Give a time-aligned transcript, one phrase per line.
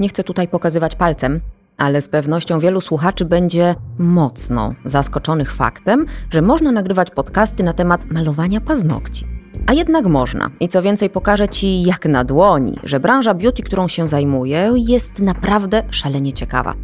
[0.00, 1.40] Nie chcę tutaj pokazywać palcem,
[1.76, 8.04] ale z pewnością wielu słuchaczy będzie mocno zaskoczonych faktem, że można nagrywać podcasty na temat
[8.10, 9.26] malowania paznokci.
[9.66, 10.50] A jednak można.
[10.60, 15.20] I co więcej, pokażę Ci jak na dłoni, że branża beauty, którą się zajmuję, jest
[15.20, 16.74] naprawdę szalenie ciekawa.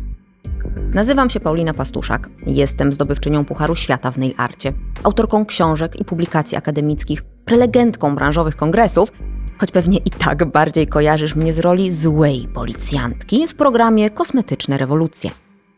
[0.95, 2.29] Nazywam się Paulina Pastuszak.
[2.47, 4.73] Jestem zdobywczynią Pucharu Świata w nail arcie,
[5.05, 9.13] autorką książek i publikacji akademickich, prelegentką branżowych kongresów,
[9.59, 15.31] choć pewnie i tak bardziej kojarzysz mnie z roli złej policjantki w programie Kosmetyczne Rewolucje.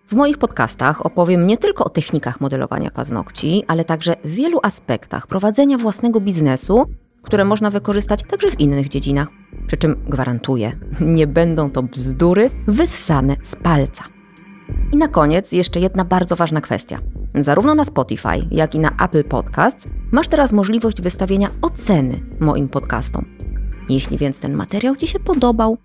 [0.06, 5.78] W moich podcastach opowiem nie tylko o technikach modelowania paznokci, ale także wielu aspektach prowadzenia
[5.78, 6.86] własnego biznesu,
[7.22, 9.28] które można wykorzystać także w innych dziedzinach.
[9.66, 14.04] Przy czym gwarantuję, nie będą to bzdury wyssane z palca.
[14.92, 16.98] I na koniec jeszcze jedna bardzo ważna kwestia.
[17.34, 23.24] Zarówno na Spotify, jak i na Apple Podcasts masz teraz możliwość wystawienia oceny moim podcastom.
[23.88, 25.78] Jeśli więc ten materiał Ci się podobał,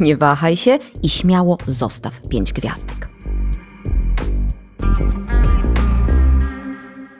[0.00, 3.08] nie wahaj się i śmiało zostaw 5 gwiazdek.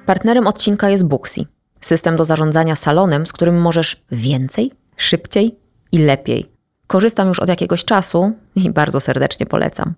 [0.06, 1.47] Partnerem odcinka jest Booksy,
[1.80, 5.56] system do zarządzania salonem, z którym możesz więcej, szybciej
[5.92, 6.53] i lepiej.
[6.86, 9.94] Korzystam już od jakiegoś czasu i bardzo serdecznie polecam.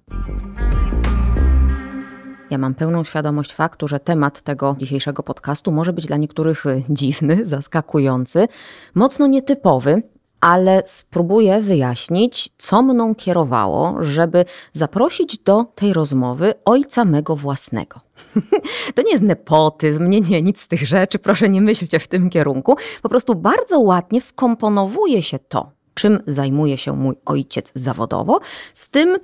[2.51, 7.47] Ja mam pełną świadomość faktu, że temat tego dzisiejszego podcastu może być dla niektórych dziwny,
[7.47, 8.49] zaskakujący,
[8.95, 10.03] mocno nietypowy,
[10.45, 18.01] ale spróbuję wyjaśnić, co mną kierowało, żeby zaprosić do tej rozmowy ojca mego własnego.
[18.95, 22.31] to nie jest nepotyzm, nie, nie, nic z tych rzeczy, proszę nie myślcie w tym
[22.31, 22.77] kierunku.
[23.03, 28.41] Po prostu bardzo ładnie wkomponowuje się to, czym zajmuje się mój ojciec zawodowo,
[28.75, 29.19] z tym,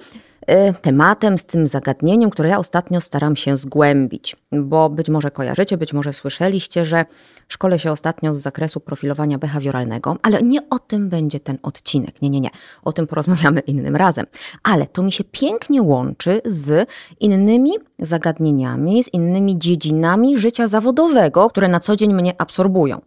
[0.83, 4.37] tematem, z tym zagadnieniem, które ja ostatnio staram się zgłębić.
[4.53, 7.05] Bo być może kojarzycie, być może słyszeliście, że
[7.49, 12.23] szkole się ostatnio z zakresu profilowania behawioralnego, ale nie o tym będzie ten odcinek.
[12.23, 12.51] Nie, nie, nie.
[12.83, 14.27] O tym porozmawiamy innym razem.
[14.63, 16.89] Ale to mi się pięknie łączy z
[17.21, 23.01] innymi zagadnieniami, z innymi dziedzinami życia zawodowego, które na co dzień mnie absorbują.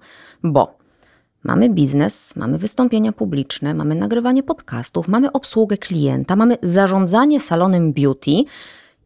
[0.44, 0.83] Bo
[1.44, 8.32] Mamy biznes, mamy wystąpienia publiczne, mamy nagrywanie podcastów, mamy obsługę klienta, mamy zarządzanie salonem beauty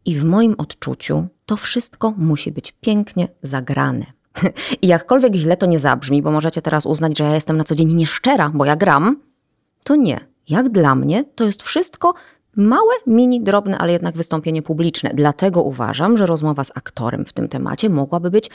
[0.04, 4.06] i w moim odczuciu to wszystko musi być pięknie zagrane.
[4.82, 7.74] I jakkolwiek źle to nie zabrzmi, bo możecie teraz uznać, że ja jestem na co
[7.74, 9.16] dzień nieszczera, bo ja gram,
[9.84, 10.20] to nie.
[10.48, 12.14] Jak dla mnie to jest wszystko
[12.56, 15.10] małe, mini, drobne, ale jednak wystąpienie publiczne.
[15.14, 18.50] Dlatego uważam, że rozmowa z aktorem w tym temacie mogłaby być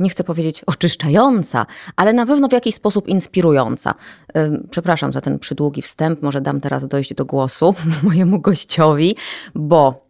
[0.00, 1.66] nie chcę powiedzieć oczyszczająca,
[1.96, 3.94] ale na pewno w jakiś sposób inspirująca.
[4.70, 9.16] Przepraszam za ten przydługi wstęp, może dam teraz dojść do głosu mojemu gościowi,
[9.54, 10.06] bo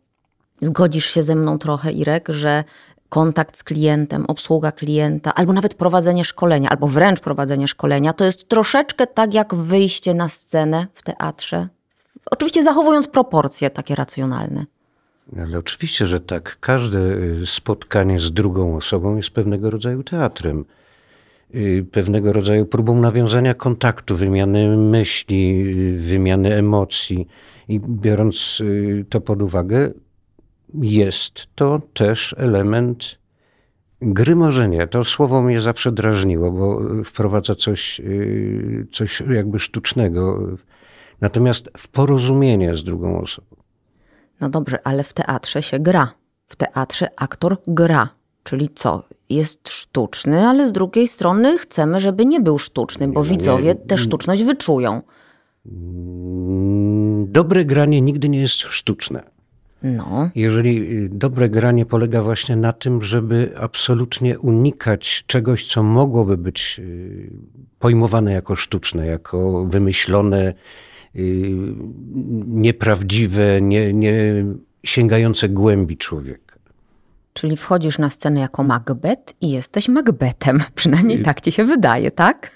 [0.61, 2.65] zgodzisz się ze mną trochę, Irek, że
[3.09, 8.49] kontakt z klientem, obsługa klienta, albo nawet prowadzenie szkolenia, albo wręcz prowadzenie szkolenia, to jest
[8.49, 11.69] troszeczkę tak jak wyjście na scenę w teatrze.
[12.31, 14.65] Oczywiście zachowując proporcje takie racjonalne.
[15.37, 16.57] Ale oczywiście, że tak.
[16.61, 20.65] Każde y, spotkanie z drugą osobą jest pewnego rodzaju teatrem.
[21.55, 27.29] Y, pewnego rodzaju próbą nawiązania kontaktu, wymiany myśli, y, wymiany emocji.
[27.69, 28.63] I biorąc
[29.09, 29.93] to pod uwagę,
[30.75, 33.19] jest to też element
[34.03, 34.87] gry morzenia.
[34.87, 38.01] To słowo mnie zawsze drażniło, bo wprowadza coś,
[38.93, 40.49] coś jakby sztucznego.
[41.21, 43.58] Natomiast w porozumienie z drugą osobą.
[44.41, 46.15] No dobrze, ale w teatrze się gra.
[46.47, 48.09] W teatrze aktor gra.
[48.45, 49.03] Czyli co?
[49.31, 53.99] Jest sztuczny, ale z drugiej strony chcemy, żeby nie był sztuczny, bo nie, widzowie tę
[53.99, 55.03] sztuczność wyczują.
[55.67, 59.23] Mm, dobre granie nigdy nie jest sztuczne.
[59.83, 60.31] No.
[60.35, 66.77] Jeżeli y, dobre granie polega właśnie na tym, żeby absolutnie unikać czegoś, co mogłoby być
[66.79, 67.31] y,
[67.79, 70.55] pojmowane jako sztuczne, jako wymyślone,
[72.47, 74.45] nieprawdziwe, nie, nie
[74.85, 76.49] sięgające głębi człowieka.
[77.33, 80.61] Czyli wchodzisz na scenę jako Macbeth i jesteś Macbethem.
[80.75, 82.51] Przynajmniej y, tak ci się wydaje, tak?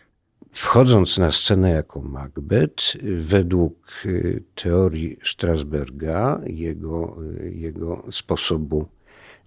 [0.53, 3.75] Wchodząc na scenę jako Macbeth, według
[4.07, 7.17] y, teorii Strasberga, jego,
[7.53, 8.87] jego sposobu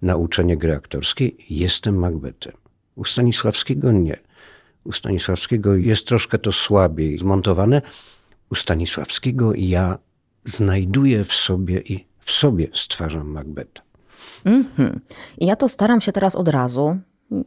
[0.02, 2.52] nauczenia gry aktorskiej, jestem Macbethem.
[2.94, 4.16] U Stanisławskiego nie.
[4.84, 7.82] U Stanisławskiego jest troszkę to słabiej zmontowane,
[8.50, 9.98] u Stanisławskiego ja
[10.44, 13.82] znajduję w sobie i w sobie stwarzam Macbeta.
[14.44, 14.98] Mm -hmm.
[15.38, 16.98] I ja to staram się teraz od razu,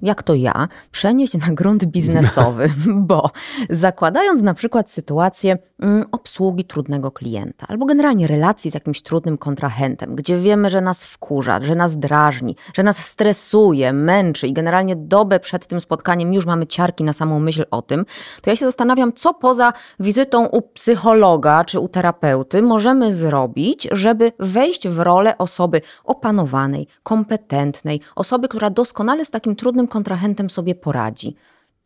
[0.01, 2.69] jak to ja, przenieść na grunt biznesowy,
[3.09, 3.29] bo
[3.69, 10.15] zakładając na przykład sytuację mm, obsługi trudnego klienta, albo generalnie relacji z jakimś trudnym kontrahentem,
[10.15, 15.39] gdzie wiemy, że nas wkurza, że nas drażni, że nas stresuje, męczy i generalnie dobę
[15.39, 18.05] przed tym spotkaniem już mamy ciarki na samą myśl o tym,
[18.41, 24.31] to ja się zastanawiam, co poza wizytą u psychologa czy u terapeuty możemy zrobić, żeby
[24.39, 31.35] wejść w rolę osoby opanowanej, kompetentnej, osoby, która doskonale z takim trudnym kontrahentem sobie poradzi.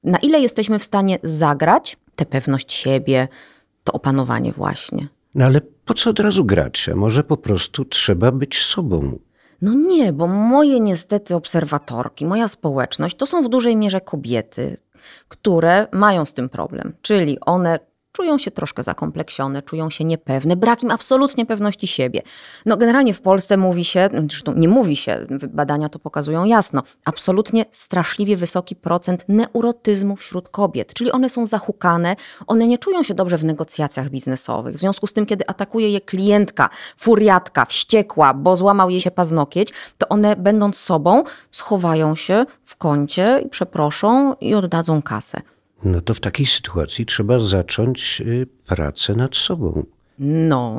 [0.04, 3.28] Na ile jesteśmy w stanie zagrać tę pewność siebie,
[3.84, 5.08] to opanowanie właśnie.
[5.36, 6.90] No ale po co od razu grać?
[6.90, 9.20] A może po prostu trzeba być sobą?
[9.62, 14.78] No nie, bo moje niestety obserwatorki, moja społeczność to są w dużej mierze kobiety,
[15.28, 16.94] które mają z tym problem.
[17.02, 17.80] Czyli one
[18.14, 22.22] czują się troszkę zakompleksione, czują się niepewne, brak im absolutnie pewności siebie.
[22.66, 27.66] No generalnie w Polsce mówi się, zresztą nie mówi się, badania to pokazują jasno, absolutnie
[27.72, 32.16] straszliwie wysoki procent neurotyzmu wśród kobiet, czyli one są zahukane,
[32.48, 34.76] one nie czują się dobrze w negocjacjach biznesowych.
[34.76, 39.70] W związku z tym, kiedy atakuje je klientka, furiatka, wściekła, bo złamał jej się paznokieć,
[39.98, 45.53] to one będąc sobą schowają się w kącie i przeproszą i oddadzą kasę.
[45.86, 49.86] No to w takiej sytuacji trzeba zacząć y, pracę nad sobą.
[50.20, 50.76] No.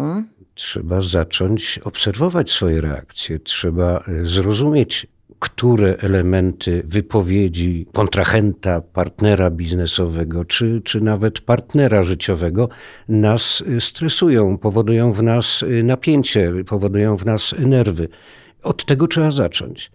[0.55, 5.07] Trzeba zacząć obserwować swoje reakcje, trzeba y, zrozumieć,
[5.39, 12.69] które elementy wypowiedzi kontrahenta, partnera biznesowego, czy, czy nawet partnera życiowego
[13.09, 18.09] nas y, stresują, powodują w nas napięcie, powodują w nas nerwy.
[18.63, 19.91] Od tego trzeba zacząć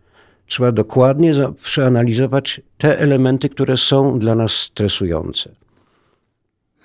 [0.49, 5.49] trzeba dokładnie przeanalizować te elementy, które są dla nas stresujące.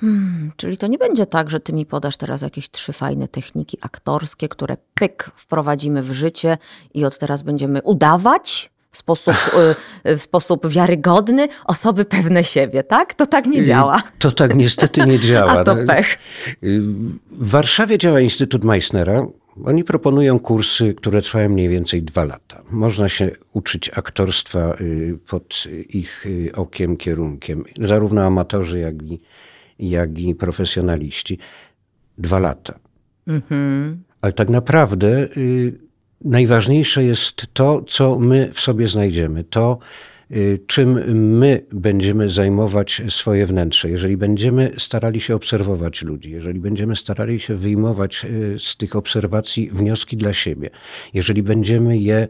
[0.00, 3.78] Hmm, czyli to nie będzie tak, że ty mi podasz teraz jakieś trzy fajne techniki
[3.82, 6.58] aktorskie, które pyk wprowadzimy w życie
[6.94, 9.34] i od teraz będziemy udawać w sposób,
[10.08, 13.14] y, w sposób wiarygodny osoby pewne siebie, tak?
[13.14, 14.02] To tak nie działa.
[14.19, 15.52] To tak niestety nie działa.
[15.52, 16.19] A to pech.
[16.62, 16.81] Y,
[17.31, 19.26] w Warszawie działa Instytut Meissnera,
[19.64, 22.62] oni proponują kursy, które trwają mniej więcej dwa lata.
[22.70, 29.20] Można się uczyć aktorstwa y, pod ich y, okiem, kierunkiem, zarówno amatorzy, jak i,
[29.78, 31.38] jak i profesjonaliści.
[32.18, 32.78] Dwa lata.
[33.26, 34.02] Mhm.
[34.20, 35.78] Ale tak naprawdę y,
[36.24, 39.44] najważniejsze jest to, co my w sobie znajdziemy.
[39.44, 39.78] To,
[40.66, 43.90] czym my będziemy zajmować swoje wnętrze.
[43.90, 49.70] Jeżeli będziemy starali się obserwować ludzi, jeżeli będziemy starali się wyjmować y, z tych obserwacji
[49.70, 50.70] wnioski dla siebie,
[51.14, 52.28] jeżeli będziemy je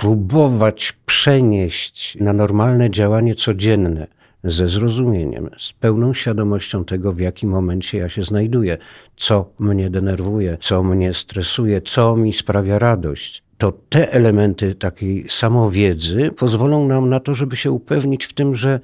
[0.00, 4.06] próbować przenieść na normalne działanie codzienne,
[4.44, 8.78] ze zrozumieniem, z pełną świadomością tego, w jakim momencie ja się znajduję,
[9.16, 16.30] co mnie denerwuje, co mnie stresuje, co mi sprawia radość to te elementy takiej samowiedzy
[16.36, 18.80] pozwolą nam na to, żeby się upewnić w tym, że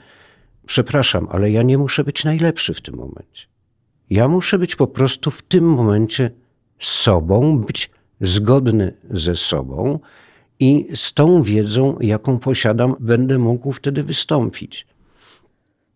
[0.66, 3.46] przepraszam, ale ja nie muszę być najlepszy w tym momencie.
[4.10, 6.30] Ja muszę być po prostu w tym momencie
[6.78, 7.90] sobą, być
[8.20, 9.98] zgodny ze sobą
[10.60, 14.86] i z tą wiedzą, jaką posiadam, będę mógł wtedy wystąpić.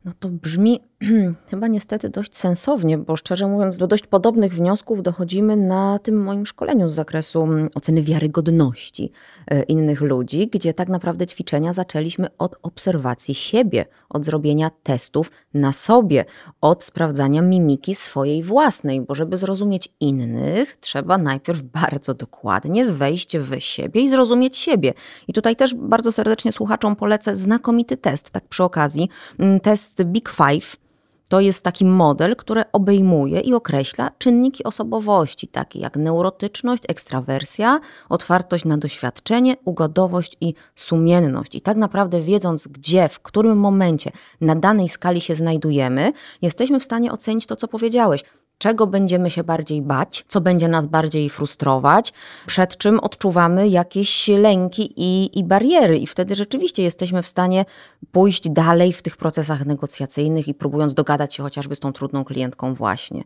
[0.04, 0.80] No to brzmi
[1.50, 6.46] chyba niestety dość sensownie, bo szczerze mówiąc, do dość podobnych wniosków dochodzimy na tym moim
[6.46, 9.12] szkoleniu z zakresu mm, oceny wiarygodności
[9.46, 15.72] e, innych ludzi, gdzie tak naprawdę ćwiczenia zaczęliśmy od obserwacji siebie, od zrobienia testów na
[15.72, 16.24] sobie,
[16.60, 23.60] od sprawdzania mimiki swojej własnej, bo żeby zrozumieć innych, trzeba najpierw bardzo dokładnie wejść w
[23.60, 24.94] siebie i zrozumieć siebie.
[25.28, 29.08] I tutaj też bardzo serdecznie słuchaczom polecę znakomity test, tak przy okazji,
[29.38, 30.84] mm, test Big Five
[31.28, 38.64] to jest taki model, który obejmuje i określa czynniki osobowości, takie jak neurotyczność, ekstrawersja, otwartość
[38.64, 41.54] na doświadczenie, ugodowość i sumienność.
[41.54, 46.12] I tak naprawdę, wiedząc, gdzie, w którym momencie na danej skali się znajdujemy,
[46.42, 48.24] jesteśmy w stanie ocenić to, co powiedziałeś
[48.58, 52.12] czego będziemy się bardziej bać, co będzie nas bardziej frustrować,
[52.46, 55.98] przed czym odczuwamy jakieś lęki i, i bariery.
[55.98, 57.64] I wtedy rzeczywiście jesteśmy w stanie
[58.12, 62.74] pójść dalej w tych procesach negocjacyjnych i próbując dogadać się chociażby z tą trudną klientką
[62.74, 63.24] właśnie.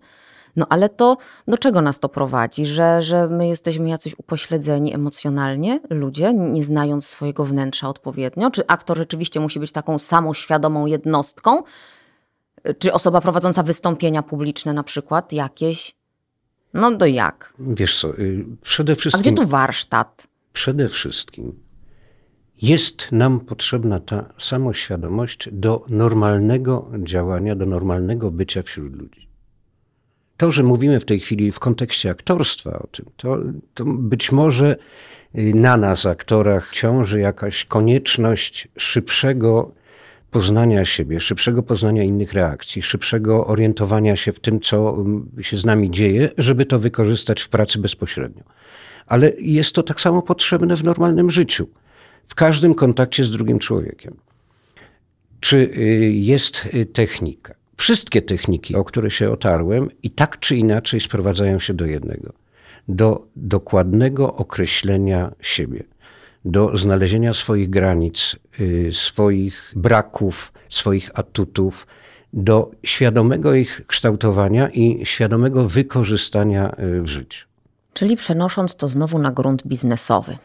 [0.57, 1.17] No ale to
[1.49, 2.67] do czego nas to prowadzi?
[2.67, 8.51] Że, że my jesteśmy jacyś upośledzeni emocjonalnie, ludzie, nie znając swojego wnętrza odpowiednio?
[8.51, 11.63] Czy aktor rzeczywiście musi być taką samoświadomą jednostką,
[12.79, 15.95] czy osoba prowadząca wystąpienia publiczne na przykład jakieś?
[16.75, 17.55] No to jak?
[17.59, 19.21] Wiesz co, y, przede wszystkim...
[19.21, 20.29] A gdzie tu warsztat?
[20.53, 21.63] Przede wszystkim
[22.63, 29.29] jest nam potrzebna ta samoświadomość do normalnego działania, do normalnego bycia wśród ludzi.
[30.37, 33.39] to, że mówimy w tej chwili w kontekście aktorstwa o tym, to,
[33.75, 34.77] to być może
[35.35, 39.73] y, na nas, aktorach, ciąży jakaś konieczność szybszego
[40.31, 45.65] poznania siebie, szybszego poznania innych reakcji, szybszego orientowania się w tym, co mm, się z
[45.65, 48.43] nami dzieje, żeby to wykorzystać w pracy bezpośrednio.
[49.07, 51.69] Ale jest to tak samo potrzebne w normalnym życiu,
[52.27, 54.17] w każdym kontakcie z drugim człowiekiem.
[55.41, 57.55] Czy y, jest y, technika?
[57.77, 62.33] Wszystkie techniki, o które się otarłem, i tak czy inaczej sprowadzają się do jednego:
[62.89, 65.85] do dokładnego określenia siebie
[66.45, 71.87] do znalezienia swoich granic, y, swoich braków, swoich atutów,
[72.33, 77.47] do świadomego ich kształtowania i świadomego wykorzystania y, w życiu.
[77.95, 80.37] Czyli przenosząc to znowu na grunt biznesowy,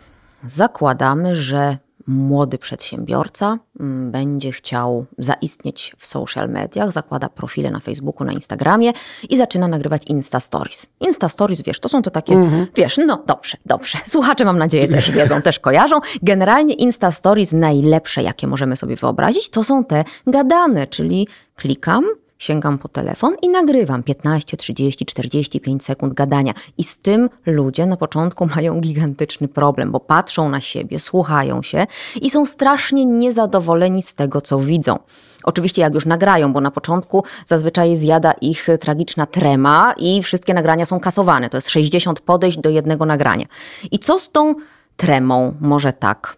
[0.46, 8.28] zakładamy, że młody przedsiębiorca mm, będzie chciał zaistnieć w social mediach, zakłada profile na Facebooku,
[8.28, 8.94] na Instagramie
[9.30, 10.86] i zaczyna nagrywać Insta Stories.
[11.00, 12.68] Insta Stories, wiesz, to są to takie, mhm.
[12.76, 13.98] wiesz, no dobrze, dobrze.
[14.06, 16.00] Słuchacze mam nadzieję też wiedzą, też kojarzą.
[16.22, 22.06] Generalnie Insta Stories najlepsze, jakie możemy sobie wyobrazić, to są te gadane, czyli klikam,
[22.44, 26.54] sięgam po telefon i nagrywam 15, 30, 45 sekund gadania.
[26.78, 31.88] I z tym ludzie na początku mają gigantyczny problem, bo patrzą na siebie, słuchają się
[32.22, 35.00] i są strasznie niezadowoleni z tego, co widzą.
[35.44, 40.86] Oczywiście jak już nagrają, bo na początku zazwyczaj zjada ich tragiczna trema i wszystkie nagrania
[40.86, 41.50] są kasowane.
[41.50, 43.46] To jest 60 podejść do jednego nagrania.
[43.92, 44.56] I co z tą
[44.98, 45.54] tremą?
[45.62, 46.38] Może tak.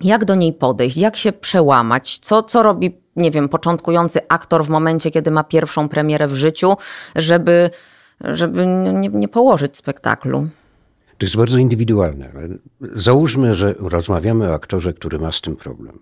[0.00, 0.96] Jak do niej podejść?
[0.96, 2.18] Jak się przełamać?
[2.18, 6.76] Co, co robi nie wiem, początkujący aktor w momencie, kiedy ma pierwszą premierę w życiu,
[7.16, 7.70] żeby,
[8.20, 10.48] żeby nie, nie położyć spektaklu.
[11.18, 12.32] To jest bardzo indywidualne.
[12.94, 15.98] Załóżmy, że rozmawiamy o aktorze, który ma z tym problem.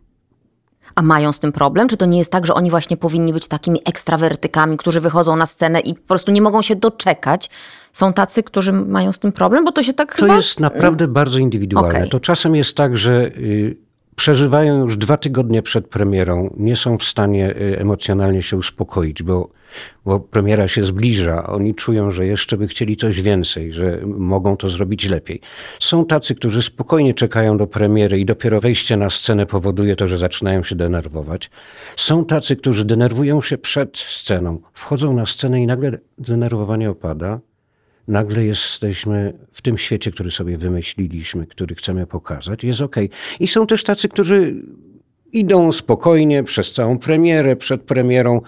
[0.94, 1.88] A mają z tym problem?
[1.88, 5.46] Czy to nie jest tak, że oni właśnie powinni być takimi ekstrawertykami, którzy wychodzą na
[5.46, 7.50] scenę i po prostu nie mogą się doczekać?
[7.92, 9.64] Są tacy, którzy mają z tym problem?
[9.64, 10.36] Bo to się tak To chyba...
[10.36, 11.88] jest naprawdę bardzo indywidualne.
[11.88, 12.08] Okay.
[12.08, 13.76] To czasem jest tak, że y,
[14.16, 19.50] przeżywają już dwa tygodnie przed premierą, nie są w stanie y, emocjonalnie się uspokoić, bo,
[20.04, 21.46] bo premiera się zbliża.
[21.46, 25.40] Oni czują, że jeszcze by chcieli coś więcej, że mogą to zrobić lepiej.
[25.80, 30.18] Są tacy, którzy spokojnie czekają do premiery i dopiero wejście na scenę powoduje to, że
[30.18, 31.50] zaczynają się denerwować.
[31.96, 37.40] Są tacy, którzy denerwują się przed sceną, wchodzą na scenę i nagle denerwowanie opada
[38.08, 42.96] nagle jesteśmy w tym świecie, który sobie wymyśliliśmy, który chcemy pokazać, jest ok.
[43.40, 44.54] I są też tacy, którzy
[45.32, 48.40] idą spokojnie przez całą premierę, przed premierą,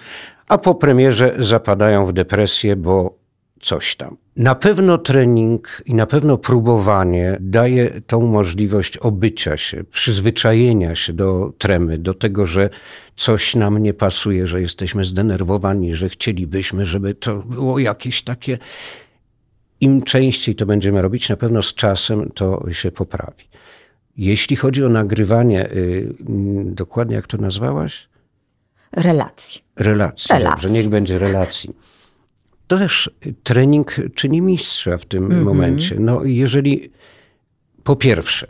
[0.48, 3.18] a po premierze zapadają w depresję, bo
[3.60, 4.16] coś tam.
[4.36, 11.52] Na pewno trening i na pewno próbowanie daje tą możliwość obycia się, przyzwyczajenia się do
[11.58, 12.70] tremy, do tego, że
[13.16, 18.58] coś nam nie pasuje, że jesteśmy zdenerwowani, że chcielibyśmy, żeby to było jakieś takie
[19.80, 23.44] im częściej to będziemy robić, na pewno z czasem to się poprawi.
[24.16, 26.14] Jeśli chodzi o nagrywanie, y,
[26.64, 28.08] dokładnie jak to nazwałaś?
[28.92, 29.62] Relacji.
[29.76, 30.50] Relacji, relacji.
[30.50, 31.76] dobrze, niech będzie relacji.
[32.66, 33.10] To też
[33.42, 35.44] trening czyni mistrza w tym mm -hmm.
[35.44, 35.96] momencie.
[36.00, 36.90] No, jeżeli
[37.84, 38.46] po pierwsze,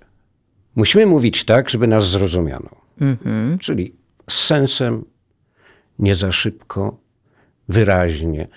[0.76, 2.70] musimy mówić tak, żeby nas zrozumiano.
[3.00, 3.58] Mm -hmm.
[3.58, 3.94] Czyli
[4.30, 5.04] z sensem,
[5.98, 6.98] nie za szybko,
[7.68, 8.48] wyraźnie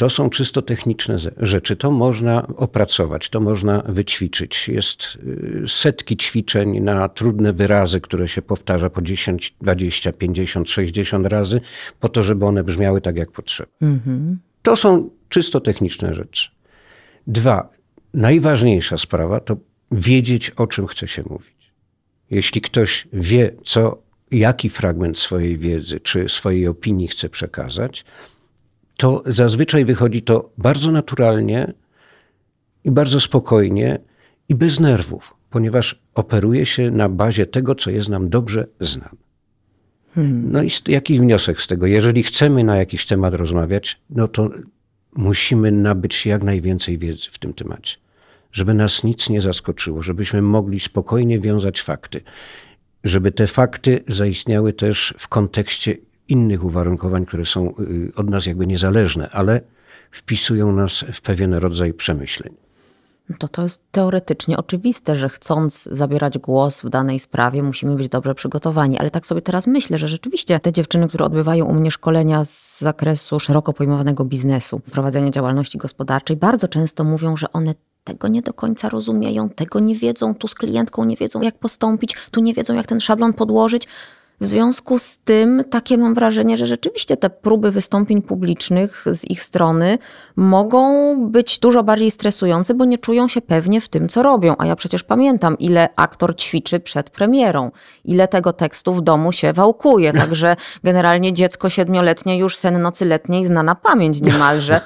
[0.00, 1.76] to są czysto techniczne rzeczy.
[1.76, 4.68] To można opracować, to można wyćwiczyć.
[4.68, 5.18] Jest
[5.64, 11.60] y, setki ćwiczeń na trudne wyrazy, które się powtarza po 10, 20, 50, 60 razy,
[12.00, 13.70] po to, żeby one brzmiały tak, jak potrzeba.
[13.82, 14.38] Mhm.
[14.62, 16.50] To są czysto techniczne rzeczy.
[17.26, 17.68] Dwa,
[18.14, 19.56] najważniejsza sprawa to
[19.92, 21.72] wiedzieć, o czym chce się mówić.
[22.30, 28.04] Jeśli ktoś wie, co, jaki fragment swojej wiedzy czy swojej opinii chce przekazać,
[29.00, 31.72] to zazwyczaj wychodzi to bardzo naturalnie
[32.84, 33.98] i bardzo spokojnie
[34.48, 39.16] i bez nerwów, ponieważ operuje się na bazie tego, co jest nam dobrze znane.
[40.14, 40.52] Hmm.
[40.52, 41.86] No i jaki wniosek z tego?
[41.86, 44.50] Jeżeli chcemy na jakiś temat rozmawiać, no to
[45.16, 47.96] musimy nabyć jak najwięcej wiedzy w tym temacie,
[48.52, 52.20] żeby nas nic nie zaskoczyło, żebyśmy mogli spokojnie wiązać fakty,
[53.04, 55.96] żeby te fakty zaistniały też w kontekście
[56.30, 59.60] innych uwarunkowań, które są y, od nas jakby niezależne, ale
[60.10, 62.54] wpisują nas w pewien rodzaj przemyśleń.
[63.38, 68.34] To to jest teoretycznie oczywiste, że chcąc zabierać głos w danej sprawie, musimy być dobrze
[68.34, 68.98] przygotowani.
[68.98, 72.80] Ale tak sobie teraz myślę, że rzeczywiście te dziewczyny, które odbywają u mnie szkolenia z
[72.80, 78.52] zakresu szeroko pojmowanego biznesu, prowadzenia działalności gospodarczej, bardzo często mówią, że one tego nie do
[78.52, 82.74] końca rozumieją, tego nie wiedzą, tu z klientką nie wiedzą, jak postąpić, tu nie wiedzą,
[82.74, 83.88] jak ten szablon podłożyć
[84.40, 89.42] W związku z tym takie mam wrażenie, że rzeczywiście te próby wystąpień publicznych z ich
[89.42, 89.98] strony
[90.36, 94.54] mogą być dużo bardziej stresujące, bo nie czują się pewnie w tym, co robią.
[94.58, 97.70] A ja przecież pamiętam, ile aktor ćwiczy przed premierą,
[98.04, 100.12] ile tego tekstu w domu się wałkuje.
[100.12, 104.80] Także generalnie dziecko siedmioletnie już sen nocy letniej zna na pamięć niemalże.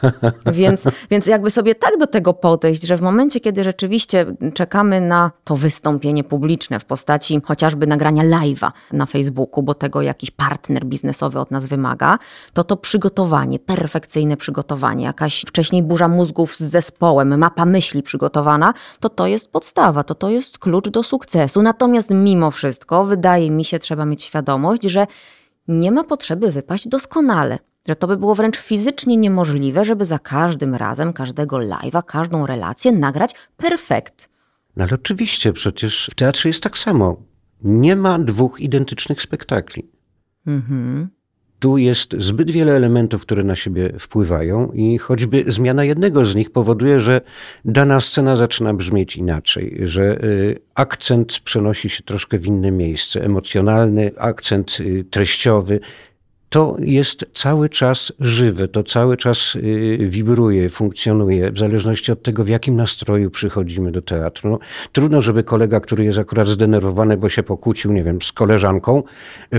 [0.47, 5.31] Więc, więc jakby sobie tak do tego podejść, że w momencie, kiedy rzeczywiście czekamy na
[5.45, 11.41] to wystąpienie publiczne w postaci chociażby nagrania live'a na Facebooku, bo tego jakiś partner biznesowy
[11.41, 12.19] od nas wymaga,
[12.53, 19.09] to to przygotowanie, perfekcyjne przygotowanie, jakaś wcześniej burza mózgów z zespołem, mapa myśli przygotowana, to
[19.09, 21.63] to jest podstawa, to to jest klucz do sukcesu.
[21.63, 25.07] Natomiast mimo wszystko, wydaje mi się, trzeba mieć świadomość, że
[25.69, 27.59] nie ma potrzeby wypaść doskonale.
[27.89, 32.93] Że to by było wręcz fizycznie niemożliwe, żeby za każdym razem, każdego live'a, każdą relację
[32.93, 34.29] nagrać perfekt.
[34.77, 37.17] No ale oczywiście, przecież w teatrze jest tak samo.
[37.65, 39.89] Nie ma dwóch identycznych spektakli.
[40.47, 41.09] Mhm
[41.65, 46.51] tu jest zbyt wiele elementów, które na siebie wpływają, i choćby zmiana jednego z nich
[46.51, 47.21] powoduje, że
[47.65, 54.13] dana scena zaczyna brzmieć inaczej, że y, akcent przenosi się troszkę w inne miejsce, emocjonalny,
[54.19, 55.81] akcent y, treściowy.
[56.55, 62.45] To jest cały czas żywe, to cały czas y, wibruje, funkcjonuje, w zależności od tego,
[62.45, 64.51] w jakim nastroju przychodzimy do teatru.
[64.51, 64.59] No,
[64.93, 69.03] trudno, żeby kolega, który jest akurat zdenerwowany, bo się pokłócił, nie wiem, z koleżanką,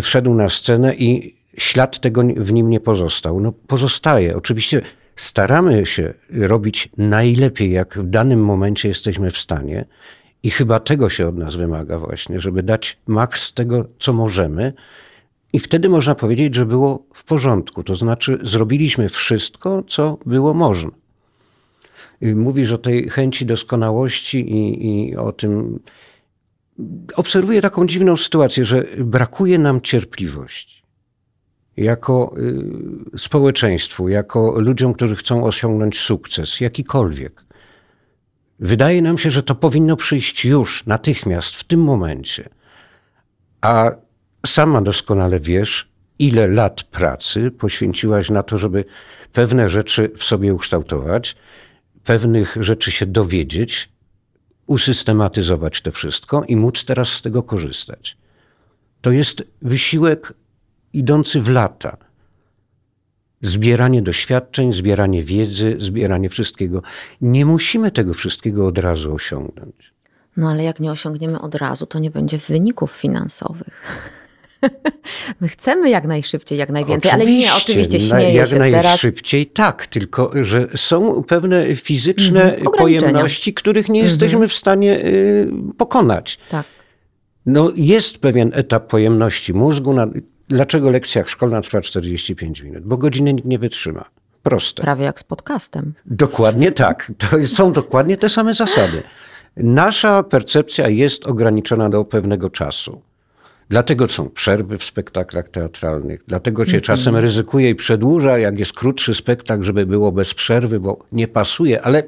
[0.02, 3.40] wszedł na scenę i ślad tego w nim nie pozostał.
[3.40, 4.36] No pozostaje.
[4.36, 4.82] Oczywiście
[5.16, 9.86] staramy się robić najlepiej, jak w danym momencie jesteśmy w stanie.
[10.44, 14.74] I chyba tego się od nas wymaga właśnie, żeby dać maks tego, co możemy.
[15.56, 17.84] I wtedy można powiedzieć, że było w porządku.
[17.84, 20.92] To znaczy, zrobiliśmy wszystko, co było można.
[22.22, 25.80] Mówisz o tej chęci doskonałości i, i o tym.
[27.16, 30.84] Obserwuję taką dziwną sytuację, że brakuje nam cierpliwości
[31.78, 32.36] jako
[33.16, 37.46] y, społeczeństwu, jako ludziom, którzy chcą osiągnąć sukces, jakikolwiek.
[38.60, 42.50] Wydaje nam się, że to powinno przyjść już, natychmiast, w tym momencie.
[43.62, 43.92] A
[44.46, 48.86] sama doskonale wiesz, ile lat pracy poświęciłaś na to, żeby
[49.34, 51.36] pewne rzeczy w sobie ukształtować,
[52.04, 53.90] pewnych rzeczy się dowiedzieć,
[54.68, 58.18] usystematyzować to wszystko i móc teraz z tego korzystać.
[59.02, 60.34] To jest wysiłek
[60.94, 61.98] idący w lata.
[63.42, 66.82] Zbieranie doświadczeń, zbieranie wiedzy, zbieranie wszystkiego.
[67.22, 69.94] Nie musimy tego wszystkiego od razu osiągnąć.
[70.38, 73.88] No ale jak nie osiągniemy od razu, to nie będzie wyników finansowych.
[75.42, 79.68] My chcemy jak najszybciej, jak najwięcej, oczywiście, ale nie, oczywiście śmieję jak się najszybciej, teraz.
[79.68, 84.52] tak, tylko że są pewne fizyczne mm, pojemności, których nie jesteśmy mm -hmm.
[84.52, 86.40] w stanie y, pokonać.
[86.50, 86.66] Tak.
[87.46, 89.96] No, jest pewien etap pojemności mózgu,
[90.50, 92.84] Dlaczego lekcja szkolna trwa 45 minut?
[92.84, 94.06] Bo godziny nikt nie wytrzyma.
[94.44, 94.82] Proste.
[94.84, 95.94] Prawie jak z podcastem.
[96.06, 97.12] Dokładnie tak.
[97.18, 99.04] To są dokładnie te same zasady.
[99.58, 103.02] Nasza percepcja jest ograniczona do pewnego czasu.
[103.70, 106.86] Dlatego są przerwy w spektaklach teatralnych, dlatego się mm -hmm.
[106.86, 111.82] czasem ryzykuje i przedłuża, jak jest krótszy spektakl, żeby było bez przerwy, bo nie pasuje,
[111.82, 112.04] ale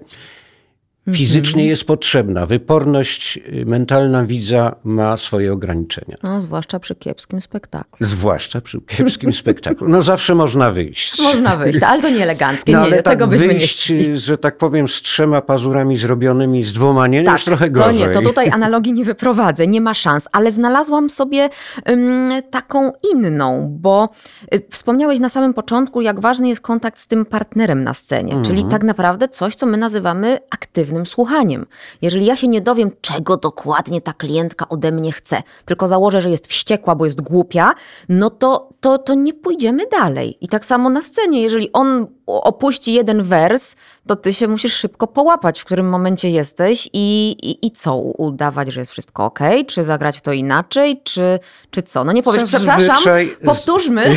[1.13, 1.70] fizycznie mhm.
[1.70, 2.46] jest potrzebna.
[2.46, 6.17] Wyporność y, mentalna widza ma swoje ograniczenia.
[6.24, 8.08] No, zwłaszcza przy kiepskim spektaklu.
[8.08, 9.89] Zwłaszcza przy kiepskim spektaklu.
[9.89, 11.22] No zawsze można wyjść.
[11.22, 12.72] Można wyjść, ale to nie eleganckie.
[12.72, 16.63] No, nie, ale tego tak byśmy wyjść, nie że tak powiem, z trzema pazurami zrobionymi,
[16.63, 18.00] z dwoma nie, tak, już trochę gorzej.
[18.00, 21.50] To nie, to tutaj analogii nie wyprowadzę, nie ma szans, ale znalazłam sobie
[21.86, 24.10] um, taką inną, bo
[24.54, 28.46] y, wspomniałeś na samym początku, jak ważny jest kontakt z tym partnerem na scenie, mhm.
[28.46, 31.66] czyli tak naprawdę coś, co my nazywamy aktywnym słuchaniem.
[32.02, 36.30] Jeżeli ja się nie dowiem, czego dokładnie ta klientka ode mnie chce, tylko założę, że
[36.30, 37.74] jest wściekła, bo jest głupia,
[38.10, 40.38] no to, to, to nie pójdziemy dalej.
[40.42, 43.76] I tak samo na scenie, jeżeli on opuści jeden wers,
[44.08, 47.96] to ty się musisz szybko połapać, w którym momencie jesteś i, i, i co?
[47.96, 49.40] Udawać, że jest wszystko ok?
[49.68, 51.02] Czy zagrać to inaczej?
[51.04, 51.40] Czy,
[51.72, 52.04] czy co?
[52.04, 52.78] No nie powiesz, Zazwyczaj...
[52.78, 54.04] przepraszam, powtórzmy.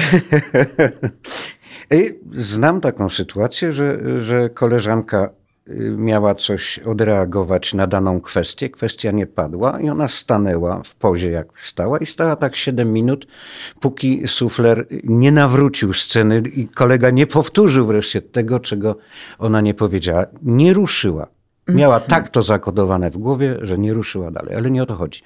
[2.36, 5.30] Znam taką sytuację, że, że koleżanka
[5.96, 8.70] miała coś odreagować na daną kwestię.
[8.70, 13.26] Kwestia nie padła i ona stanęła w pozie, jak stała i stała tak 7 minut,
[13.80, 18.96] póki sufler nie nawrócił sceny i kolega nie powtórzył wreszcie tego, czego
[19.38, 20.26] ona nie powiedziała.
[20.42, 21.26] Nie ruszyła.
[21.68, 22.10] Miała mhm.
[22.10, 25.22] tak to zakodowane w głowie, że nie ruszyła dalej, ale nie o to chodzi.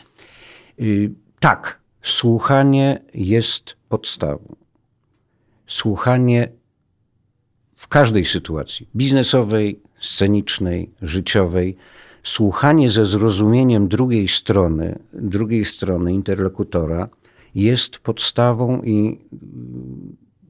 [0.81, 4.57] Y, tak, słuchanie jest podstawą.
[5.67, 6.49] Słuchanie
[7.77, 11.77] w każdej sytuacji biznesowej, scenicznej, życiowej,
[12.23, 17.09] słuchanie ze zrozumieniem drugiej strony, drugiej strony interlokutora
[17.55, 19.19] jest podstawą i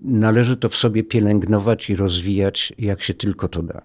[0.03, 3.83] należy to w sobie pielęgnować i rozwijać, jak się tylko to da.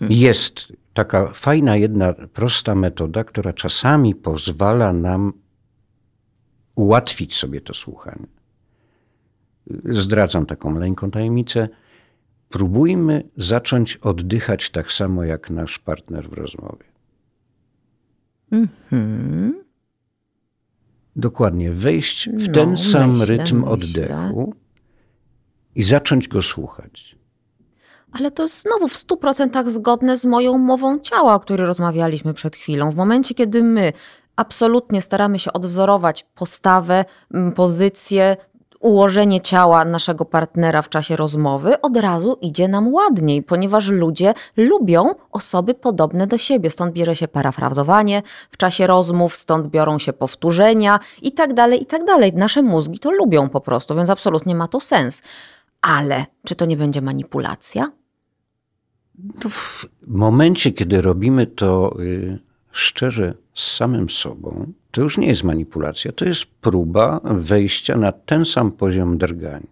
[0.00, 5.32] Jest taka fajna, jedna prosta metoda, która czasami pozwala nam
[6.74, 8.26] ułatwić sobie to słuchanie.
[9.84, 11.68] Zdradzam taką maleńką tajemnicę.
[12.54, 16.84] Próbujmy zacząć oddychać tak samo jak nasz partner w rozmowie.
[18.50, 19.64] Mhm.
[21.16, 23.70] Dokładnie, wejść w ten no, sam myślę, rytm myślę.
[23.70, 24.54] oddechu
[25.74, 27.16] i zacząć go słuchać.
[28.12, 32.56] Ale to znowu w stu procentach zgodne z moją mową ciała, o której rozmawialiśmy przed
[32.56, 32.90] chwilą.
[32.90, 33.92] W momencie, kiedy my
[34.36, 37.04] absolutnie staramy się odwzorować postawę,
[37.54, 38.36] pozycję,
[38.84, 45.14] ułożenie ciała naszego partnera w czasie rozmowy, od razu idzie nam ładniej, ponieważ ludzie lubią
[45.32, 46.70] osoby podobne do siebie.
[46.70, 51.86] Stąd bierze się parafrazowanie w czasie rozmów, stąd biorą się powtórzenia i tak dalej, i
[51.86, 52.32] tak dalej.
[52.32, 55.22] Nasze mózgi to lubią po prostu, więc absolutnie ma to sens.
[55.80, 57.92] Ale czy to nie będzie manipulacja?
[59.50, 62.38] W momencie, kiedy robimy to y,
[62.72, 68.44] szczerze z samym sobą, to już nie jest manipulacja, to jest próba wejścia na ten
[68.44, 69.66] sam poziom drgań.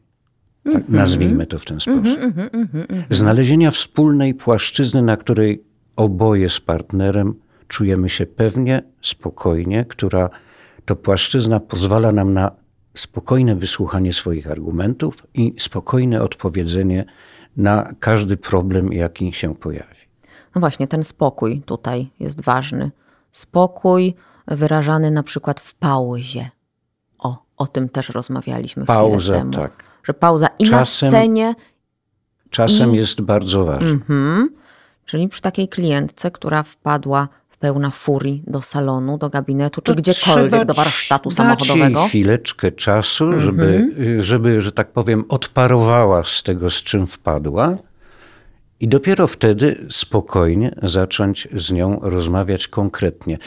[0.65, 0.95] Tak, mm -hmm.
[0.95, 2.19] Nazwijmy to w ten sposób.
[2.19, 5.65] Mm -hmm, mm -hmm, Znalezienia wspólnej płaszczyzny, na której
[5.97, 7.35] oboje z partnerem
[7.69, 10.31] czujemy się pewnie, spokojnie, która
[10.85, 12.51] to płaszczyzna pozwala nam na
[12.95, 17.05] spokojne wysłuchanie swoich argumentów i spokojne odpowiedzenie
[17.57, 20.03] na każdy problem, jaki się pojawi.
[20.55, 22.91] No właśnie, ten spokój tutaj jest ważny.
[23.33, 24.15] Spokój
[24.47, 26.51] wyrażany na przykład w pauzie.
[27.19, 29.53] O, o tym też rozmawialiśmy Pauza, chwilę temu.
[29.53, 29.85] tak.
[30.05, 31.55] Że pauza i czasem, na scenie.
[32.51, 32.97] Czasem i...
[32.97, 33.89] jest bardzo ważna.
[33.89, 34.49] Mhm.
[35.05, 39.99] Czyli przy takiej klientce, która wpadła w pełna furii do salonu, do gabinetu, czy to
[39.99, 42.01] gdziekolwiek, do warsztatu dać samochodowego.
[42.01, 43.43] Jej chwileczkę czasu, mhm.
[43.43, 43.89] żeby,
[44.21, 47.77] żeby, że tak powiem, odparowała z tego, z czym wpadła
[48.81, 53.39] i dopiero wtedy spokojnie zacząć z nią rozmawiać konkretnie.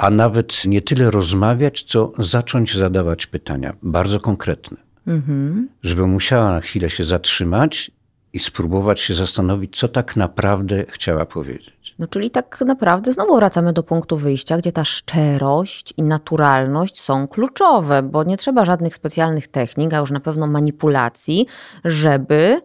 [0.00, 4.76] A nawet nie tyle rozmawiać, co zacząć zadawać pytania bardzo konkretne.
[5.06, 5.68] Mhm.
[5.82, 7.90] Żeby musiała na chwilę się zatrzymać
[8.32, 11.94] i spróbować się zastanowić, co tak naprawdę chciała powiedzieć.
[11.98, 17.28] No, czyli tak naprawdę znowu wracamy do punktu wyjścia, gdzie ta szczerość i naturalność są
[17.28, 21.46] kluczowe, bo nie trzeba żadnych specjalnych technik, a już na pewno manipulacji,
[21.84, 22.60] żeby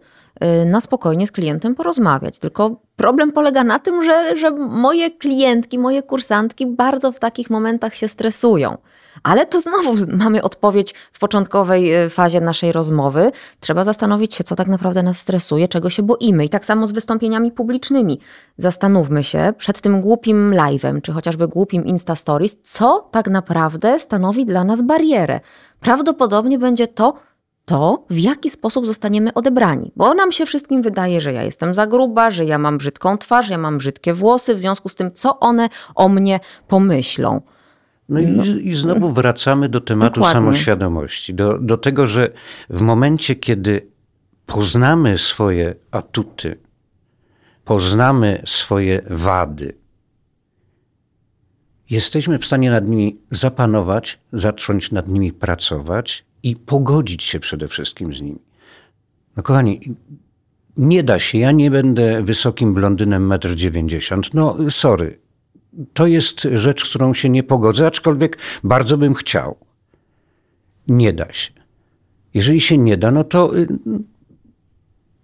[0.66, 2.38] na spokojnie z klientem porozmawiać.
[2.38, 7.94] Tylko problem polega na tym, że, że moje klientki, moje kursantki bardzo w takich momentach
[7.94, 8.78] się stresują.
[9.22, 13.32] Ale to znowu mamy odpowiedź w początkowej y, fazie naszej rozmowy.
[13.60, 16.44] Trzeba zastanowić się, co tak naprawdę nas stresuje, czego się boimy.
[16.44, 18.20] I tak samo z wystąpieniami publicznymi.
[18.58, 24.46] Zastanówmy się przed tym głupim live'em, czy chociażby głupim Insta Stories, co tak naprawdę stanowi
[24.46, 25.40] dla nas barierę.
[25.80, 27.14] Prawdopodobnie będzie to,
[27.66, 29.92] to, w jaki sposób zostaniemy odebrani.
[29.96, 33.48] Bo nam się wszystkim wydaje, że ja jestem za gruba, że ja mam brzydką twarz,
[33.48, 37.40] ja mam brzydkie włosy, w związku z tym, co one o mnie pomyślą.
[38.08, 38.44] No, no.
[38.44, 40.40] I, i, znowu wracamy do tematu Dokładnie.
[40.40, 42.30] samoświadomości, do, do tego, że
[42.70, 43.86] w momencie, kiedy
[44.46, 46.58] poznamy swoje atuty,
[47.64, 49.76] poznamy swoje wady,
[51.90, 58.14] jesteśmy w stanie nad nimi zapanować, zacząć nad nimi pracować i pogodzić się przede wszystkim
[58.14, 58.38] z nimi.
[59.36, 59.80] No kochani,
[60.76, 64.22] nie da się, ja nie będę wysokim blondynem 1,90 m.
[64.34, 65.18] No sorry,
[65.94, 69.56] to jest rzecz, z którą się nie pogodzę, aczkolwiek bardzo bym chciał.
[70.88, 71.52] Nie da się.
[72.34, 73.66] Jeżeli się nie da, no to y,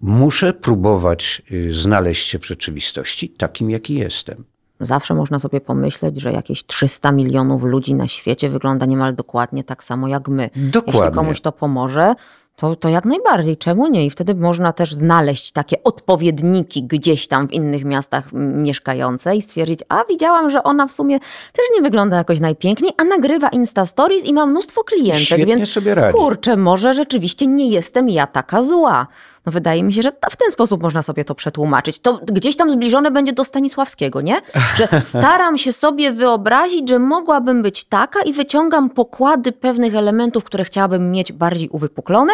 [0.00, 4.44] muszę próbować y, znaleźć się w rzeczywistości takim, jaki jestem.
[4.86, 9.84] Zawsze można sobie pomyśleć, że jakieś 300 milionów ludzi na świecie wygląda niemal dokładnie tak
[9.84, 10.50] samo jak my.
[10.56, 11.00] Dokładnie.
[11.00, 12.14] Jeśli komuś to pomoże,
[12.56, 14.06] to, to jak najbardziej, czemu nie?
[14.06, 19.80] I wtedy można też znaleźć takie odpowiedniki gdzieś tam w innych miastach mieszkające i stwierdzić,
[19.88, 24.24] a widziałam, że ona w sumie też nie wygląda jakoś najpiękniej, a nagrywa Insta Stories
[24.24, 26.18] i ma mnóstwo klientek, Świetnie więc sobie radzi.
[26.18, 29.06] kurczę, może rzeczywiście nie jestem ja taka zła.
[29.46, 31.98] No wydaje mi się, że w ten sposób można sobie to przetłumaczyć.
[31.98, 34.40] To gdzieś tam zbliżone będzie do Stanisławskiego, nie?
[34.76, 40.64] Że staram się sobie wyobrazić, że mogłabym być taka i wyciągam pokłady pewnych elementów, które
[40.64, 42.32] chciałabym mieć bardziej uwypuklone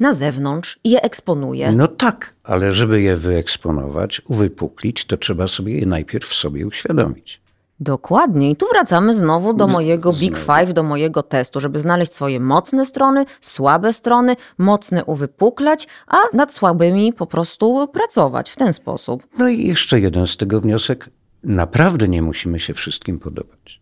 [0.00, 1.72] na zewnątrz i je eksponuję.
[1.72, 7.40] No tak, ale żeby je wyeksponować, uwypuklić, to trzeba sobie je najpierw w sobie uświadomić.
[7.80, 8.50] Dokładnie.
[8.50, 12.86] I tu wracamy znowu do mojego Big Five, do mojego testu, żeby znaleźć swoje mocne
[12.86, 19.22] strony, słabe strony, mocne uwypuklać, a nad słabymi po prostu pracować w ten sposób.
[19.38, 21.10] No i jeszcze jeden z tego wniosek.
[21.44, 23.80] Naprawdę nie musimy się wszystkim podobać.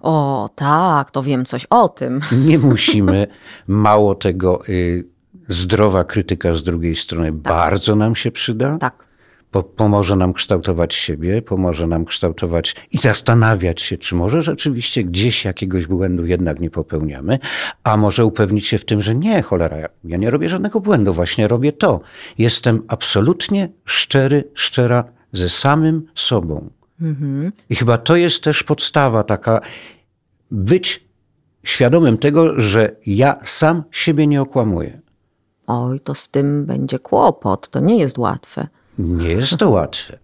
[0.00, 2.20] O, tak, to wiem coś o tym.
[2.46, 3.26] Nie musimy.
[3.66, 5.04] Mało tego, y,
[5.48, 8.78] zdrowa krytyka z drugiej strony bardzo nam się przyda.
[8.78, 9.09] Tak.
[9.50, 15.44] Po, pomoże nam kształtować siebie, pomoże nam kształtować i zastanawiać się, czy może rzeczywiście gdzieś
[15.44, 17.38] jakiegoś błędu jednak nie popełniamy,
[17.84, 21.48] a może upewnić się w tym, że nie, cholera, ja nie robię żadnego błędu, właśnie
[21.48, 22.00] robię to.
[22.38, 26.70] Jestem absolutnie szczery, szczera ze samym sobą.
[27.70, 29.60] I chyba to jest też podstawa taka,
[30.50, 31.04] być
[31.62, 35.00] świadomym tego, że ja sam siebie nie okłamuję.
[35.66, 37.68] Oj, to z tym będzie kłopot.
[37.68, 38.68] To nie jest łatwe.
[39.00, 40.18] Nie jest to łatwe.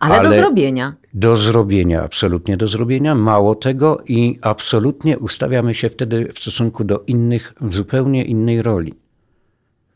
[0.00, 0.94] Ale, do Ale- zrobienia.
[1.14, 3.14] Do zrobienia, absolutnie do zrobienia.
[3.14, 8.94] Mało tego i absolutnie ustawiamy się wtedy w stosunku do innych w zupełnie innej roli.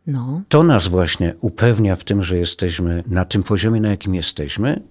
[0.07, 4.83] No, To nas właśnie upewnia w tym, że jesteśmy na tym poziomie, na jakim jesteśmy.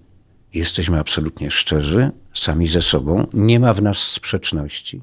[0.54, 3.26] Jesteśmy absolutnie szczerzy, sami ze sobą.
[3.32, 5.02] Nie ma w nas sprzeczności.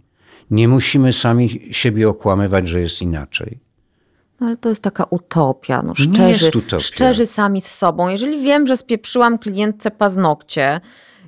[0.52, 3.60] Nie musimy sami siebie okłamywać, że jest inaczej.
[4.40, 5.82] No ale to jest taka utopia.
[5.82, 6.80] No, szczerzy, utopia.
[6.80, 8.08] szczerzy sami z sobą.
[8.08, 10.82] Jeżeli wiem, że spieprzyłam klientce paznokcie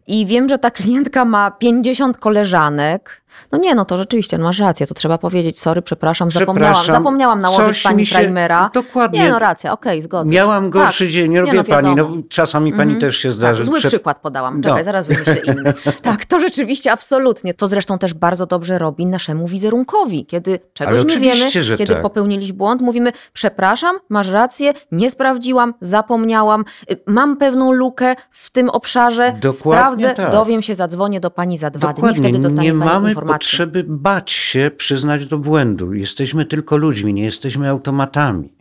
[0.07, 3.18] i wiem, że ta klientka ma 50 koleżanek,
[3.51, 7.03] no nie, no to rzeczywiście, no masz rację, to trzeba powiedzieć, sorry, przepraszam, zapomniałam, Przepraszam,
[7.03, 8.69] zapomniałam nałożyć coś pani się- primera.
[8.73, 9.19] Dokładnie.
[9.19, 10.35] Nie, no racja, okej, zgodzę się.
[10.35, 11.13] Miałam gorszy Tak.
[11.13, 11.95] dzień, Nie, robię no pani.
[11.95, 13.57] No, czasami pani też się zdarzy.
[13.57, 14.61] Tak, zły Prze- przykład podałam.
[14.61, 14.83] Czekaj, No.
[14.83, 15.73] zaraz wymyślę inny.
[16.01, 17.53] Tak, to rzeczywiście absolutnie.
[17.53, 20.25] To zresztą też bardzo dobrze robi naszemu wizerunkowi.
[20.25, 22.01] Kiedy czegoś nie wiemy, kiedy tak.
[22.01, 28.69] popełniliśmy błąd, mówimy przepraszam, masz rację, nie sprawdziłam, zapomniałam, y, mam pewną lukę w tym
[28.69, 30.31] obszarze, Dokładnie sprawdzę, tak.
[30.31, 32.19] dowiem się, zadzwonię do pani za dwa dni, Dokładnie.
[32.29, 33.35] wtedy dostanie nie pani mamy informację.
[33.49, 35.93] potrzeby bać się przyznać do błędu.
[35.93, 38.53] Jesteśmy tylko ludźmi, nie jesteśmy automatami.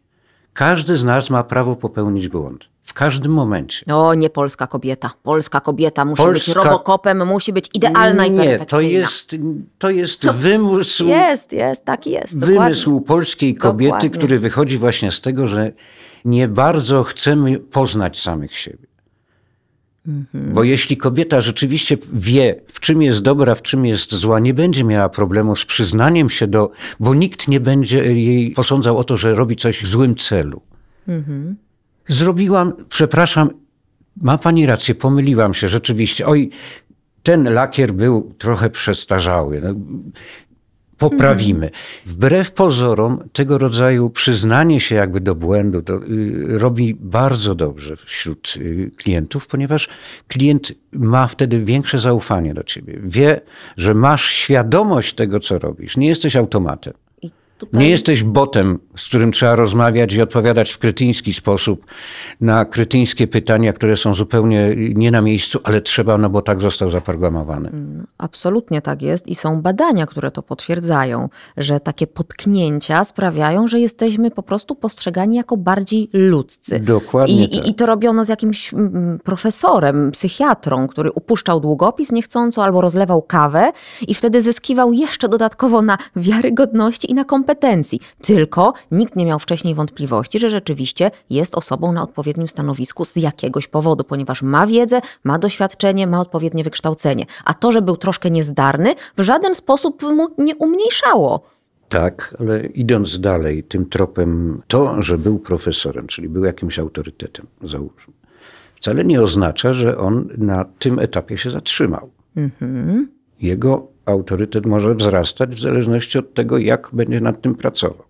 [0.52, 2.64] Każdy z nas ma prawo popełnić błąd.
[2.82, 3.94] W każdym momencie.
[3.94, 5.10] O, nie polska kobieta.
[5.22, 8.66] Polska kobieta musi być Polska- robokopem, musi być idealna i nie, perfekcyjna.
[8.66, 9.36] to jest,
[9.78, 12.38] to jest wymysł, Jest, jest, taki jest.
[12.38, 12.60] dokładnie.
[12.60, 14.10] wymysł polskiej kobiety, Dokładnie.
[14.10, 15.72] który wychodzi właśnie z tego, że
[16.24, 18.86] nie bardzo chcemy poznać samych siebie.
[20.08, 20.52] Mhm.
[20.54, 24.84] Bo jeśli kobieta rzeczywiście wie, w czym jest dobra, w czym jest zła, nie będzie
[24.84, 29.34] miała problemu z przyznaniem się do, bo nikt nie będzie jej posądzał o to, że
[29.34, 30.60] robi coś w złym celu.
[31.08, 31.56] Mhm.
[32.08, 33.50] Zrobiłam, przepraszam,
[34.16, 36.26] ma pani rację, pomyliłam się rzeczywiście.
[36.26, 36.50] Oj,
[37.22, 39.62] ten lakier był trochę przestarzały.
[40.98, 41.70] Poprawimy.
[42.06, 48.54] Wbrew pozorom, tego rodzaju przyznanie się jakby do błędu to, y, robi bardzo dobrze wśród
[48.56, 49.88] y, klientów, ponieważ
[50.28, 52.98] klient ma wtedy większe zaufanie do ciebie.
[53.02, 53.40] Wie,
[53.76, 55.96] że masz świadomość tego, co robisz.
[55.96, 56.94] Nie jesteś automatem.
[57.58, 57.80] Tutaj...
[57.80, 61.86] Nie jesteś botem, z którym trzeba rozmawiać i odpowiadać w kretyński sposób
[62.40, 66.90] na kretyńskie pytania, które są zupełnie nie na miejscu, ale trzeba, no bo tak został
[66.90, 67.70] zaprogramowany.
[68.18, 74.30] Absolutnie tak jest i są badania, które to potwierdzają, że takie potknięcia sprawiają, że jesteśmy
[74.30, 76.80] po prostu postrzegani jako bardziej ludzcy.
[76.80, 77.66] Dokładnie I, tak.
[77.66, 83.22] i, I to robiono z jakimś mm, profesorem, psychiatrą, który upuszczał długopis niechcąco albo rozlewał
[83.22, 83.72] kawę
[84.08, 88.00] i wtedy zyskiwał jeszcze dodatkowo na wiarygodności i na kompetencji.
[88.22, 93.68] Tylko nikt nie miał wcześniej wątpliwości, że rzeczywiście jest osobą na odpowiednim stanowisku z jakiegoś
[93.68, 97.26] powodu, ponieważ ma wiedzę, ma doświadczenie, ma odpowiednie wykształcenie.
[97.44, 101.42] A to, że był troszkę niezdarny, w żaden sposób mu nie umniejszało.
[101.88, 108.14] Tak, ale idąc dalej tym tropem, to, że był profesorem, czyli był jakimś autorytetem, załóżmy,
[108.76, 112.10] wcale nie oznacza, że on na tym etapie się zatrzymał.
[113.40, 118.02] Jego autorytet może wzrastać w zależności od tego, jak będzie nad tym pracował.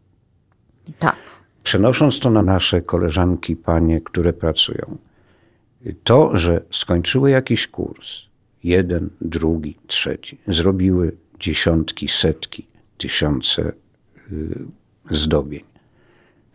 [0.99, 1.17] Tak.
[1.63, 4.99] Przenosząc to na nasze koleżanki, panie, które pracują,
[6.05, 8.23] to, że skończyły jakiś kurs,
[8.65, 12.67] jeden, drugi, trzeci, zrobiły dziesiątki, setki,
[12.99, 13.73] tysiące
[14.33, 14.59] y,
[15.11, 15.65] zdobień,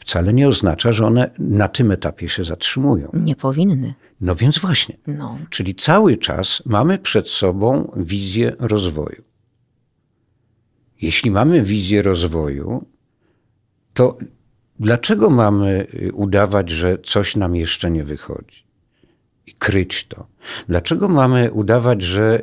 [0.03, 3.09] wcale nie oznacza, że one na tym etapie się zatrzymują.
[3.13, 3.93] Nie powinny.
[4.21, 4.97] No więc właśnie.
[5.07, 5.37] No.
[5.49, 9.23] Czyli cały czas mamy przed sobą wizję rozwoju.
[11.01, 12.85] Jeśli mamy wizję rozwoju,
[13.93, 14.17] to
[14.79, 18.63] dlaczego mamy y, udawać, że coś nam jeszcze nie wychodzi
[19.47, 20.27] i kryć to?
[20.67, 22.41] Dlaczego mamy udawać, że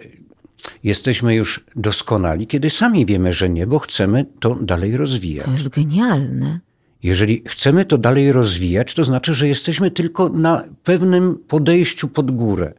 [0.82, 5.44] jesteśmy już doskonali, kiedy sami wiemy, że nie, bo chcemy to dalej rozwijać?
[5.44, 6.60] To jest genialne.
[7.02, 12.74] Jeżeli chcemy to dalej rozwijać, to znaczy, że jesteśmy tylko na pewnym podejściu pod górę.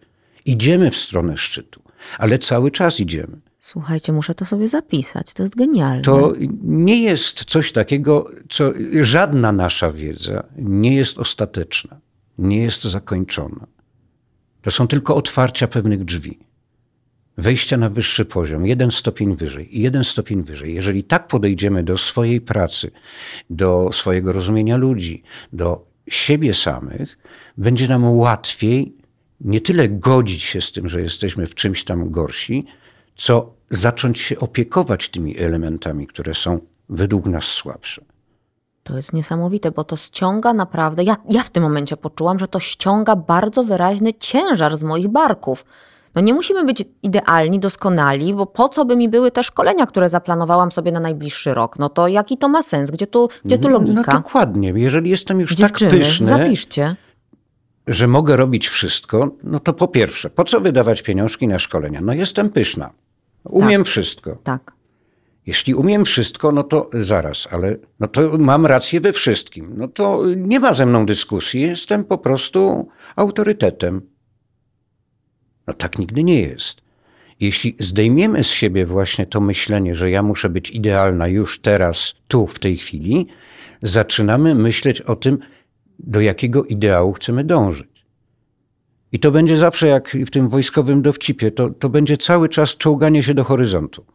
[0.46, 1.82] Idziemy w stronę szczytu,
[2.18, 3.42] ale cały czas idziemy.
[3.60, 5.34] Słuchajcie, muszę to sobie zapisać.
[5.34, 6.02] To jest genialne.
[6.02, 12.00] To nie jest coś takiego, co żadna nasza wiedza nie jest ostateczna,
[12.38, 13.68] nie jest zakończona.
[14.62, 16.40] To są tylko otwarcia pewnych drzwi.
[17.38, 20.76] Wejścia na wyższy poziom, jeden stopień wyżej i jeden stopień wyżej.
[20.76, 22.92] Jeżeli tak podejdziemy do swojej pracy,
[23.50, 27.18] do swojego rozumienia ludzi, do siebie samych,
[27.58, 28.96] będzie nam łatwiej
[29.42, 32.66] nie tyle godzić się z tym, że jesteśmy w czymś tam gorsi,
[33.16, 38.02] co zacząć się opiekować tymi elementami, które są według nas słabsze.
[38.84, 41.04] To jest niesamowite, bo to ściąga naprawdę.
[41.04, 45.66] Ja, ja w tym momencie poczułam, że to ściąga bardzo wyraźny ciężar z moich barków.
[46.16, 50.10] No nie musimy być idealni, doskonali, bo po co by mi były te szkolenia, które
[50.10, 51.80] zaplanowałam sobie na najbliższy rok?
[51.80, 52.92] No to jaki to ma sens?
[52.92, 54.04] Gdzie tu, gdzie tu logika?
[54.08, 54.74] No dokładnie.
[54.76, 56.96] Jeżeli jestem już Dziewczyny, tak pyszny, zapiszcie.
[57.88, 62.02] że mogę robić wszystko, no to po pierwsze, po co wydawać pieniążki na szkolenia?
[62.02, 62.90] No jestem pyszna.
[63.44, 64.38] Umiem wszystko.
[64.44, 64.72] Tak.
[65.46, 69.74] Jeśli umiem wszystko, no to zaraz, ale no to mam rację we wszystkim.
[69.78, 74.02] No to nie ma ze mną dyskusji, jestem po prostu autorytetem.
[75.68, 76.82] No tak nigdy nie jest.
[77.40, 82.48] Jeśli zdejmiemy z siebie właśnie to myślenie, że ja muszę być idealna już teraz, tu,
[82.48, 83.28] w tej chwili,
[83.82, 85.38] zaczynamy myśleć o tym,
[86.00, 88.06] do jakiego ideału chcemy dążyć.
[89.12, 93.24] I to będzie zawsze jak w tym wojskowym dowcipie, to, to będzie cały czas czołganie
[93.24, 94.06] się do horyzontu.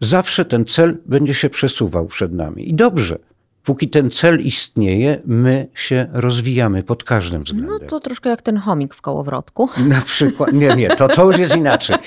[0.00, 2.70] Zawsze ten cel będzie się przesuwał przed nami.
[2.70, 3.18] I dobrze.
[3.64, 7.88] Póki ten cel istnieje, my się rozwijamy pod każdym No względem.
[7.88, 9.68] to troszkę jak ten chomik w kołowrotku.
[9.88, 11.96] Na przykład, nie, nie, to, to już jest inaczej.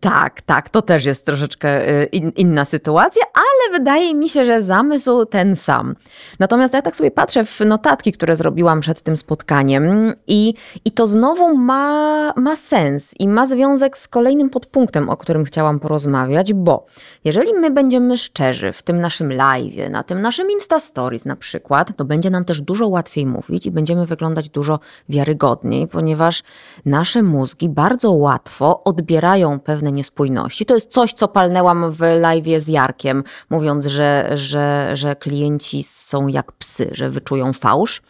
[0.00, 4.62] Tak, tak, to też jest troszeczkę y, in, inna sytuacja, ale wydaje mi się, że
[4.62, 5.94] zamysł ten sam.
[6.38, 11.06] Natomiast ja tak sobie patrzę w notatki, które zrobiłam przed tym spotkaniem i, i to
[11.06, 16.86] znowu ma, ma sens i ma związek z kolejnym podpunktem, o którym chciałam porozmawiać, bo
[17.24, 21.96] jeżeli my będziemy szczerzy w tym naszym live, na tym naszym Insta Stories na przykład,
[21.96, 26.42] to będzie nam też dużo łatwiej mówić i będziemy wyglądać dużo wiarygodniej, ponieważ
[26.84, 30.66] nasze mózgi bardzo łatwo odbierają pewne niespójności.
[30.66, 36.28] To jest coś, co palnęłam w live z Jarkiem, mówiąc, że, że, że klienci są
[36.28, 38.02] jak psy, że wyczują fałsz.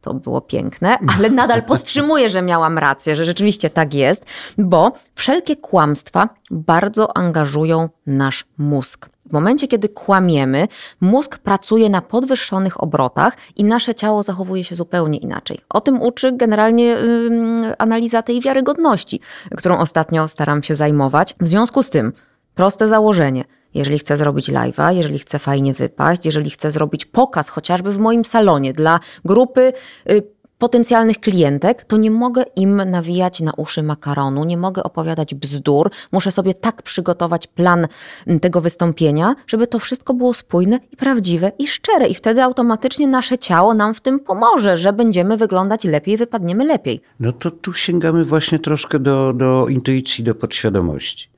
[0.00, 4.26] To było piękne, ale nadal podtrzymuję, że miałam rację, że rzeczywiście tak jest,
[4.58, 9.08] bo wszelkie kłamstwa bardzo angażują nasz mózg.
[9.26, 10.68] W momencie, kiedy kłamiemy,
[11.00, 15.60] mózg pracuje na podwyższonych obrotach i nasze ciało zachowuje się zupełnie inaczej.
[15.68, 19.20] O tym uczy generalnie yy, analiza tej wiarygodności,
[19.56, 21.34] którą ostatnio staram się zajmować.
[21.40, 22.12] W związku z tym,
[22.54, 23.44] proste założenie.
[23.74, 28.24] Jeżeli chcę zrobić live'a, jeżeli chcę fajnie wypaść, jeżeli chcę zrobić pokaz chociażby w moim
[28.24, 29.72] salonie dla grupy
[30.10, 30.22] y,
[30.60, 35.90] potencjalnych klientek, to nie mogę im nawijać na uszy makaronu, nie mogę opowiadać bzdur.
[36.12, 37.86] Muszę sobie tak przygotować plan
[38.26, 42.08] mm, tego wystąpienia, żeby to wszystko było spójne i prawdziwe i szczere.
[42.08, 47.00] I wtedy automatycznie nasze ciało nam w tym pomoże, że będziemy wyglądać lepiej, wypadniemy lepiej.
[47.20, 51.29] No to tu sięgamy właśnie troszkę do, do intuicji, do podświadomości.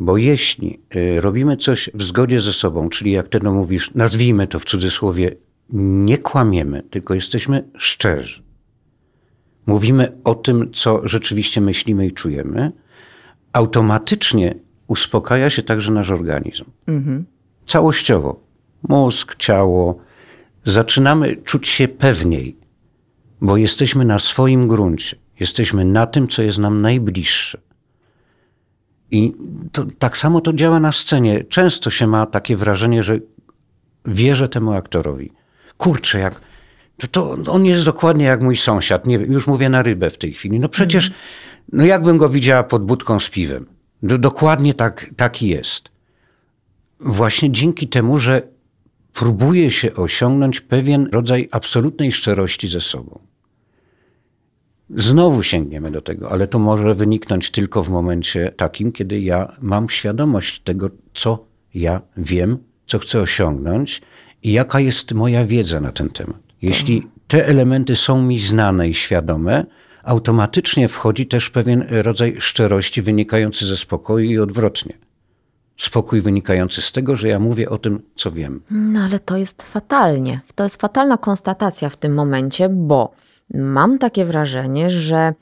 [0.00, 4.46] Bo jeśli y, robimy coś w zgodzie ze sobą, czyli jak ty no mówisz, nazwijmy
[4.46, 5.36] to w cudzysłowie,
[5.72, 8.42] nie kłamiemy, tylko jesteśmy szczerzy.
[9.66, 12.72] Mówimy o tym, co rzeczywiście myślimy i czujemy,
[13.52, 14.54] automatycznie
[14.86, 16.64] uspokaja się także nasz organizm.
[17.66, 18.40] Całościowo.
[18.88, 19.98] Mózg, ciało.
[20.64, 22.56] Zaczynamy czuć się pewniej,
[23.40, 25.16] bo jesteśmy na swoim gruncie.
[25.40, 27.67] Jesteśmy na tym, co jest nam najbliższe.
[29.10, 29.34] I
[29.72, 31.44] to, tak samo to działa na scenie.
[31.44, 33.18] Często się ma takie wrażenie, że
[34.04, 35.32] wierzę temu aktorowi.
[35.76, 36.40] Kurczę, jak.
[36.96, 39.06] To, to on jest dokładnie jak mój sąsiad.
[39.06, 40.60] Nie, już mówię na rybę w tej chwili.
[40.60, 41.10] No przecież,
[41.72, 43.66] no jakbym go widziała pod budką z piwem.
[44.02, 45.88] Do, dokładnie tak, taki jest.
[47.00, 48.42] Właśnie dzięki temu, że
[49.12, 53.18] próbuje się osiągnąć pewien rodzaj absolutnej szczerości ze sobą.
[54.96, 59.88] Znowu sięgniemy do tego, ale to może wyniknąć tylko w momencie takim, kiedy ja mam
[59.88, 64.02] świadomość tego, co ja wiem, co chcę osiągnąć
[64.42, 66.40] i jaka jest moja wiedza na ten temat.
[66.62, 69.66] Jeśli te elementy są mi znane i świadome,
[70.02, 74.98] automatycznie wchodzi też pewien rodzaj szczerości wynikający ze spokoju i odwrotnie.
[75.76, 78.62] Spokój wynikający z tego, że ja mówię o tym, co wiem.
[78.70, 80.40] No ale to jest fatalnie.
[80.54, 83.12] To jest fatalna konstatacja w tym momencie, bo
[83.54, 85.34] mam takie wrażenie, że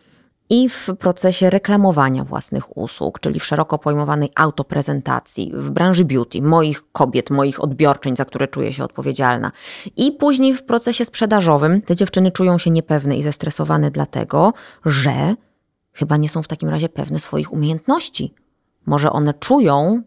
[0.50, 6.92] i w procesie reklamowania własnych usług, czyli w szeroko pojmowanej autoprezentacji w branży beauty, moich
[6.92, 9.52] kobiet, moich odbiorczyń, za które czuję się odpowiedzialna,
[9.96, 14.52] i później w procesie sprzedażowym, te dziewczyny czują się niepewne i zestresowane, dlatego
[14.84, 15.34] że
[15.92, 18.34] chyba nie są w takim razie pewne swoich umiejętności.
[18.86, 20.02] Może one czują,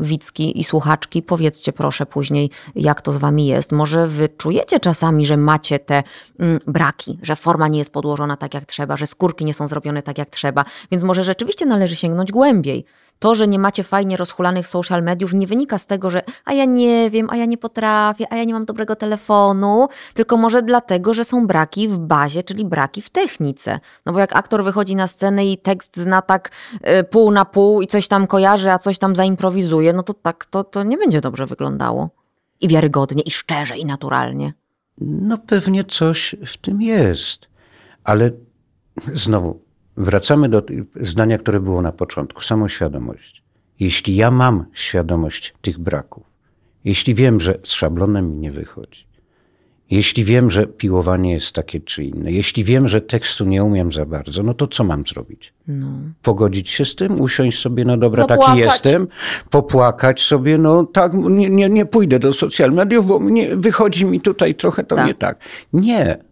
[0.00, 3.72] Wicki i słuchaczki, powiedzcie proszę później, jak to z wami jest.
[3.72, 6.02] Może wy czujecie czasami, że macie te
[6.38, 10.02] mm, braki, że forma nie jest podłożona tak jak trzeba, że skórki nie są zrobione
[10.02, 12.84] tak jak trzeba, więc może rzeczywiście należy sięgnąć głębiej.
[13.20, 16.64] To, że nie macie fajnie rozhulanych social mediów, nie wynika z tego, że a ja
[16.64, 21.14] nie wiem, a ja nie potrafię, a ja nie mam dobrego telefonu, tylko może dlatego,
[21.14, 23.80] że są braki w bazie, czyli braki w technice.
[24.06, 26.50] No bo jak aktor wychodzi na scenę i tekst zna tak
[27.00, 30.44] y, pół na pół i coś tam kojarzy, a coś tam zaimprowizuje, no to tak
[30.44, 32.10] to, to nie będzie dobrze wyglądało.
[32.60, 34.52] I wiarygodnie, i szczerze, i naturalnie.
[34.98, 37.46] No pewnie coś w tym jest,
[38.04, 38.30] ale
[39.14, 39.69] znowu
[40.00, 40.62] Wracamy do
[41.00, 43.42] zdania, które było na początku samoświadomość.
[43.80, 46.22] Jeśli ja mam świadomość tych braków,
[46.84, 49.06] jeśli wiem, że z szablonem mi nie wychodzi,
[49.90, 54.06] jeśli wiem, że piłowanie jest takie czy inne, jeśli wiem, że tekstu nie umiem za
[54.06, 55.54] bardzo, no to co mam zrobić?
[55.68, 55.86] No.
[56.22, 58.46] Pogodzić się z tym, usiąść sobie, no dobra, Zapłakać.
[58.46, 59.08] taki jestem,
[59.50, 64.20] popłakać sobie, no tak, nie, nie, nie pójdę do social mediów, bo nie, wychodzi mi
[64.20, 65.06] tutaj trochę to tak.
[65.06, 65.38] nie tak.
[65.72, 66.29] Nie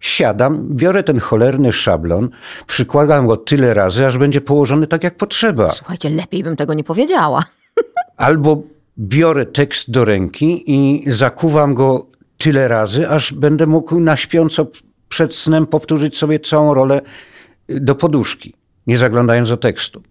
[0.00, 2.28] siadam, biorę ten cholerny szablon,
[2.66, 5.70] przykładam go tyle razy, aż będzie położony tak, jak potrzeba.
[5.70, 7.44] Słuchajcie, lepiej bym tego nie powiedziała.
[8.16, 8.62] Albo
[8.98, 12.06] biorę tekst do ręki i zakuwam go
[12.38, 14.66] tyle razy, aż będę mógł na śpiąco
[15.08, 17.00] przed snem powtórzyć sobie całą rolę
[17.68, 18.54] do poduszki,
[18.86, 20.02] nie zaglądając do tekstu.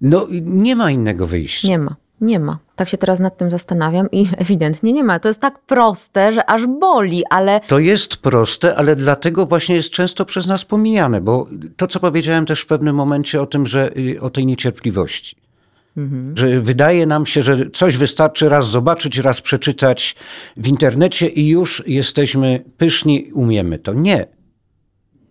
[0.00, 1.68] No, nie ma innego wyjścia.
[1.68, 1.96] Nie ma.
[2.20, 2.58] Nie ma.
[2.80, 5.18] Tak się teraz nad tym zastanawiam i ewidentnie nie ma.
[5.18, 7.60] To jest tak proste, że aż boli, ale.
[7.66, 12.46] To jest proste, ale dlatego właśnie jest często przez nas pomijane, bo to, co powiedziałem
[12.46, 15.36] też w pewnym momencie o tym, że y, o tej niecierpliwości.
[15.96, 16.36] Mhm.
[16.36, 20.16] Że wydaje nam się, że coś wystarczy raz zobaczyć, raz przeczytać
[20.56, 23.94] w internecie i już jesteśmy pyszni, umiemy to.
[23.94, 24.26] Nie.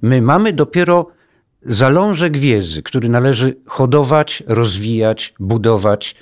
[0.01, 1.07] My mamy dopiero
[1.65, 6.15] zalążek wiedzy, który należy hodować, rozwijać, budować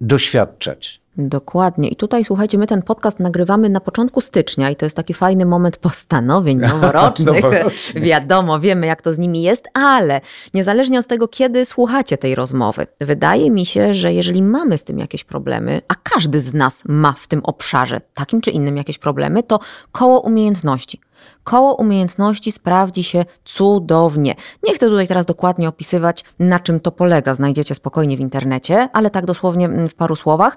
[0.00, 1.00] doświadczać.
[1.16, 1.88] Dokładnie.
[1.88, 5.46] I tutaj słuchajcie, my ten podcast nagrywamy na początku stycznia i to jest taki fajny
[5.46, 7.42] moment postanowień noworocznych.
[7.42, 8.04] noworocznych.
[8.04, 10.20] Wiadomo, wiemy jak to z nimi jest, ale
[10.54, 14.98] niezależnie od tego, kiedy słuchacie tej rozmowy, wydaje mi się, że jeżeli mamy z tym
[14.98, 19.42] jakieś problemy, a każdy z nas ma w tym obszarze takim czy innym jakieś problemy,
[19.42, 19.60] to
[19.92, 21.00] koło umiejętności
[21.44, 24.34] Koło umiejętności sprawdzi się cudownie.
[24.62, 29.10] Nie chcę tutaj teraz dokładnie opisywać, na czym to polega, znajdziecie spokojnie w internecie, ale
[29.10, 30.56] tak dosłownie mm, w paru słowach.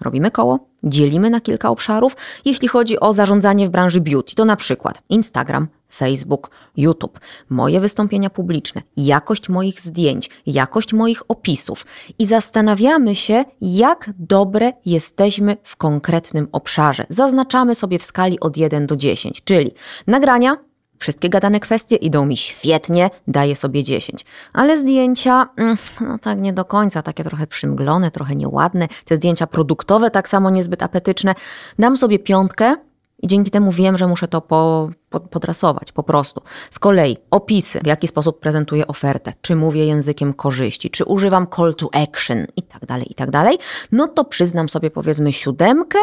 [0.00, 2.16] Robimy koło, dzielimy na kilka obszarów.
[2.44, 7.20] Jeśli chodzi o zarządzanie w branży beauty, to na przykład Instagram, Facebook, YouTube,
[7.50, 11.86] moje wystąpienia publiczne, jakość moich zdjęć, jakość moich opisów
[12.18, 17.06] i zastanawiamy się, jak dobre jesteśmy w konkretnym obszarze.
[17.08, 19.70] Zaznaczamy sobie w skali od 1 do 10, czyli
[20.06, 20.69] nagrania.
[21.00, 24.24] Wszystkie gadane kwestie idą mi świetnie, daję sobie 10.
[24.52, 28.88] Ale zdjęcia, mm, no tak nie do końca, takie trochę przymglone, trochę nieładne.
[29.04, 31.34] Te zdjęcia produktowe tak samo niezbyt apetyczne.
[31.78, 32.76] Dam sobie piątkę,
[33.22, 36.42] i dzięki temu wiem, że muszę to po, po, podrasować po prostu.
[36.70, 41.74] Z kolei opisy, w jaki sposób prezentuję ofertę, czy mówię językiem korzyści, czy używam call
[41.74, 43.58] to action i tak dalej, i tak dalej,
[43.92, 45.98] no to przyznam sobie powiedzmy siódemkę,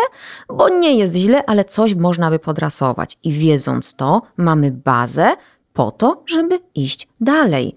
[0.49, 3.17] bo nie jest źle, ale coś można by podrasować.
[3.23, 5.35] I wiedząc to, mamy bazę
[5.73, 7.75] po to, żeby iść dalej.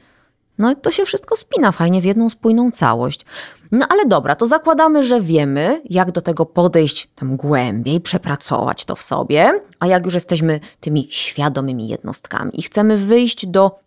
[0.61, 3.25] No i to się wszystko spina fajnie w jedną spójną całość.
[3.73, 8.97] No ale dobra, to zakładamy, że wiemy, jak do tego podejść tam głębiej, przepracować to
[8.97, 13.79] w sobie, a jak już jesteśmy tymi świadomymi jednostkami i chcemy wyjść do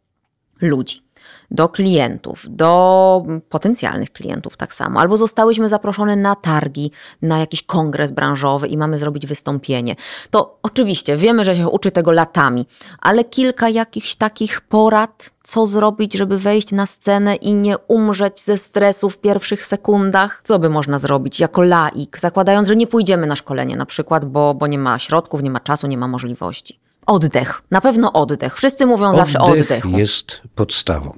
[0.61, 1.01] ludzi,
[1.51, 6.91] do klientów, do potencjalnych klientów tak samo, albo zostałyśmy zaproszone na targi,
[7.21, 9.95] na jakiś kongres branżowy i mamy zrobić wystąpienie.
[10.29, 12.67] To oczywiście wiemy, że się uczy tego latami,
[12.99, 18.57] ale kilka jakichś takich porad, co zrobić, żeby wejść na scenę i nie umrzeć ze
[18.57, 20.41] stresu w pierwszych sekundach?
[20.43, 24.53] Co by można zrobić jako laik, zakładając, że nie pójdziemy na szkolenie na przykład, bo,
[24.53, 26.79] bo nie ma środków, nie ma czasu, nie ma możliwości?
[27.05, 28.55] Oddech, na pewno oddech.
[28.55, 29.89] Wszyscy mówią oddech zawsze o oddechu.
[29.89, 31.17] jest podstawą.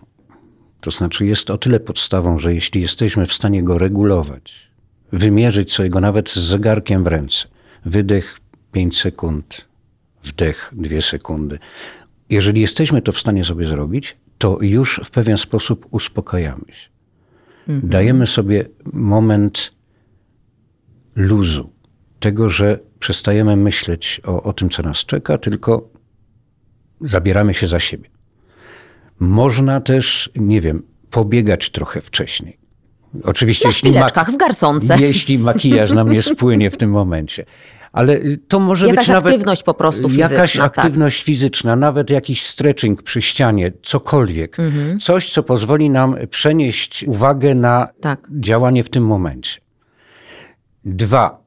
[0.86, 4.71] To znaczy jest o tyle podstawą, że jeśli jesteśmy w stanie go regulować,
[5.11, 7.47] wymierzyć sobie go nawet z zegarkiem w ręce,
[7.86, 8.39] wydech
[8.71, 9.65] 5 sekund,
[10.23, 11.59] wdech 2 sekundy.
[12.29, 16.89] Jeżeli jesteśmy to w stanie sobie zrobić, to już w pewien sposób uspokajamy się.
[17.67, 17.89] Mhm.
[17.89, 19.73] Dajemy sobie moment
[21.15, 21.69] luzu,
[22.19, 25.89] tego, że przestajemy myśleć o, o tym, co nas czeka, tylko
[27.01, 28.14] zabieramy się za siebie.
[29.20, 32.57] Można też, nie wiem, pobiegać trochę wcześniej.
[33.24, 34.97] Oczywiście, Na jeśli, mak- w garsonce.
[34.99, 37.45] jeśli makijaż nam nie spłynie w tym momencie.
[37.91, 39.34] Ale y, to może jakaś być nawet.
[39.34, 40.30] aktywność po prostu fizyczna.
[40.36, 40.78] Jakaś tak.
[40.78, 44.59] aktywność fizyczna, nawet jakiś stretching przy ścianie, cokolwiek.
[44.59, 44.99] Mhm.
[44.99, 48.28] Coś, co pozwoli nam przenieść uwagę na tak.
[48.39, 49.61] działanie w tym momencie.
[50.86, 51.45] Dwa.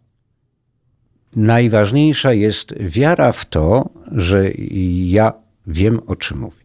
[1.36, 4.50] Najważniejsza jest wiara w to, że
[5.04, 5.32] ja
[5.66, 6.57] wiem, o czym mówię.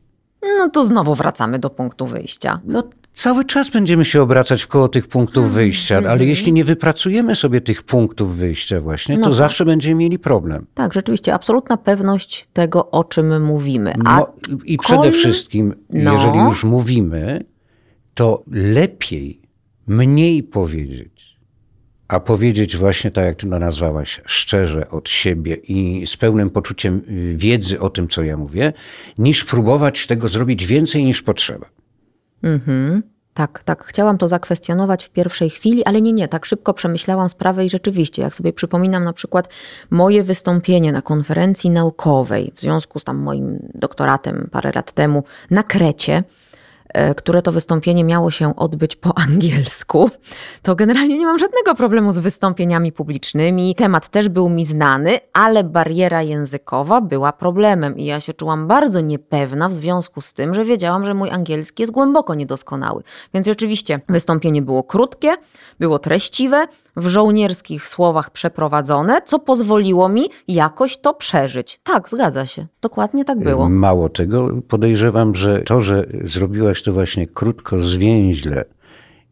[0.57, 2.59] No to znowu wracamy do punktu wyjścia.
[2.65, 2.83] No,
[3.13, 5.53] cały czas będziemy się obracać w koło tych punktów Mhm.
[5.55, 9.37] wyjścia, ale jeśli nie wypracujemy sobie tych punktów wyjścia właśnie, No to tak.
[9.37, 10.65] zawsze będziemy mieli problem.
[10.73, 13.93] Tak, rzeczywiście, absolutna pewność tego, o czym mówimy.
[14.05, 14.33] A Mo-
[14.65, 16.13] I przede wszystkim, No.
[16.13, 17.43] jeżeli już mówimy,
[18.13, 19.41] to lepiej
[19.87, 21.32] mniej powiedzieć,
[22.13, 27.01] a powiedzieć właśnie tak, jak ty to nazwałaś, szczerze od siebie i z pełnym poczuciem
[27.09, 28.73] y, wiedzy o tym, co ja mówię,
[29.17, 31.65] niż próbować tego zrobić więcej niż potrzeba.
[32.43, 33.03] Mhm.
[33.33, 33.83] Tak, tak.
[33.85, 36.27] Chciałam to zakwestionować w pierwszej chwili, ale nie, nie.
[36.27, 39.49] Tak szybko przemyślałam sprawę i rzeczywiście, jak sobie przypominam na przykład
[39.89, 45.63] moje wystąpienie na konferencji naukowej w związku z tam moim doktoratem parę lat temu na
[45.63, 46.23] Krecie,
[47.17, 50.09] które to wystąpienie miało się odbyć po angielsku,
[50.61, 53.75] to generalnie nie mam żadnego problemu z wystąpieniami publicznymi.
[53.75, 59.01] Temat też był mi znany, ale bariera językowa była problemem i ja się czułam bardzo
[59.01, 63.03] niepewna w związku z tym, że wiedziałam, że mój angielski jest głęboko niedoskonały.
[63.33, 65.35] Więc rzeczywiście wystąpienie było krótkie,
[65.79, 71.79] było treściwe, w żołnierskich słowach przeprowadzone, co pozwoliło mi jakoś to przeżyć.
[71.83, 72.67] Tak, zgadza się.
[72.81, 73.69] Dokładnie tak było.
[73.69, 78.65] Mało tego, podejrzewam, że to, że zrobiłaś to właśnie krótko, zwięźle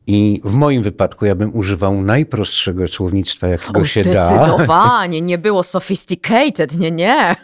[0.07, 5.38] i w moim wypadku ja bym używał najprostszego słownictwa, jakiego O, się da, Zdecydowanie, nie
[5.38, 7.36] było sophisticated, nie, nie.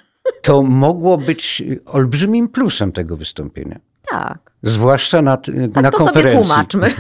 [0.42, 3.80] to mogło być olbrzymim plusem tego wystąpienia.
[4.12, 4.52] Tak.
[4.64, 6.44] Zwłaszcza na, Tak na to sobie konferencji.
[6.50, 6.92] tłumaczmy.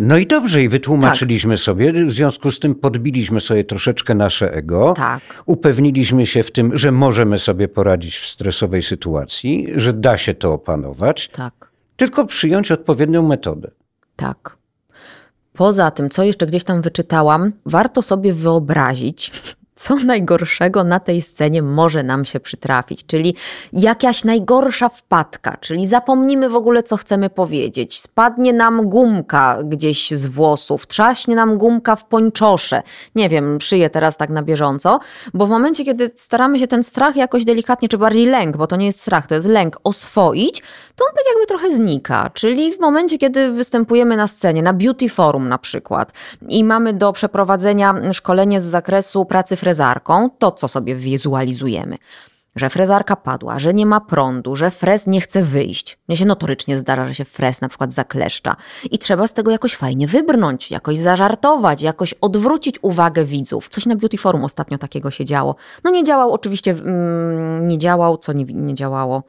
[0.00, 0.70] No i dobrze, i Tak.
[0.72, 4.94] wytłumaczyliśmy sobie, w związku z tym podbiliśmy sobie troszeczkę nasze ego.
[4.96, 5.42] Tak.
[5.46, 10.52] Upewniliśmy się w tym, że możemy sobie poradzić w stresowej sytuacji, że da się to
[10.52, 11.70] opanować, Tak.
[11.96, 13.70] tylko przyjąć odpowiednią metodę.
[14.16, 14.56] Tak.
[15.52, 19.32] Poza tym, co jeszcze gdzieś tam wyczytałam, warto sobie wyobrazić,
[19.76, 23.34] co najgorszego na tej scenie może nam się przytrafić, czyli
[23.72, 30.26] jakaś najgorsza wpadka, czyli zapomnimy w ogóle, co chcemy powiedzieć, spadnie nam gumka gdzieś z
[30.26, 32.82] włosów, trzaśnie nam gumka w pończosze.
[33.14, 35.00] Nie wiem, szyję teraz tak na bieżąco,
[35.34, 38.76] bo w momencie, kiedy staramy się ten strach jakoś delikatnie, czy bardziej lęk, bo to
[38.76, 40.62] nie jest strach, to jest lęk, oswoić,
[40.96, 42.30] to on tak jakby trochę znika.
[42.34, 46.12] Czyli w momencie, kiedy występujemy na scenie, na beauty forum na przykład
[46.48, 51.98] i mamy do przeprowadzenia szkolenie z zakresu pracy frezarką, to co sobie wizualizujemy?
[52.56, 55.98] Że frezarka padła, że nie ma prądu, że frez nie chce wyjść.
[56.08, 58.56] Mnie się notorycznie zdarza, że się frez na przykład zakleszcza.
[58.90, 63.68] I trzeba z tego jakoś fajnie wybrnąć, jakoś zażartować, jakoś odwrócić uwagę widzów.
[63.68, 65.56] Coś na Beauty Forum ostatnio takiego się działo.
[65.84, 69.22] No nie działał oczywiście, mm, nie działał, co nie, nie działało?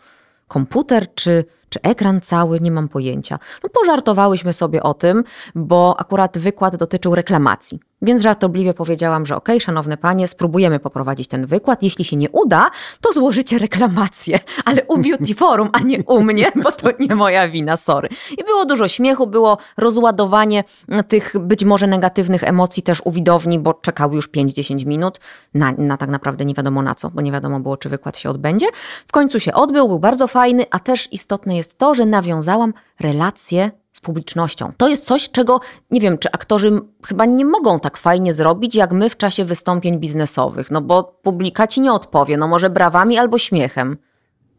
[0.47, 3.39] komputer czy, czy ekran cały, nie mam pojęcia.
[3.63, 5.23] No, pożartowałyśmy sobie o tym,
[5.55, 7.79] bo akurat wykład dotyczył reklamacji.
[8.01, 11.83] Więc żartobliwie powiedziałam, że okej, szanowne panie, spróbujemy poprowadzić ten wykład.
[11.83, 12.69] Jeśli się nie uda,
[13.01, 17.49] to złożycie reklamację, ale u Beauty Forum, a nie u mnie, bo to nie moja
[17.49, 18.09] wina, sorry.
[18.37, 20.63] I było dużo śmiechu, było rozładowanie
[21.07, 25.19] tych być może negatywnych emocji też u widowni, bo czekały już 5-10 minut
[25.53, 28.29] na, na tak naprawdę nie wiadomo na co, bo nie wiadomo było, czy wykład się
[28.29, 28.65] odbędzie.
[29.07, 33.71] W końcu się odbył, był bardzo fajny, a też istotne jest to, że nawiązałam relacje
[34.11, 34.71] publicznością.
[34.77, 35.59] To jest coś, czego
[35.91, 36.71] nie wiem, czy aktorzy
[37.05, 41.67] chyba nie mogą tak fajnie zrobić, jak my w czasie wystąpień biznesowych, no bo publika
[41.67, 43.97] ci nie odpowie, no może brawami albo śmiechem.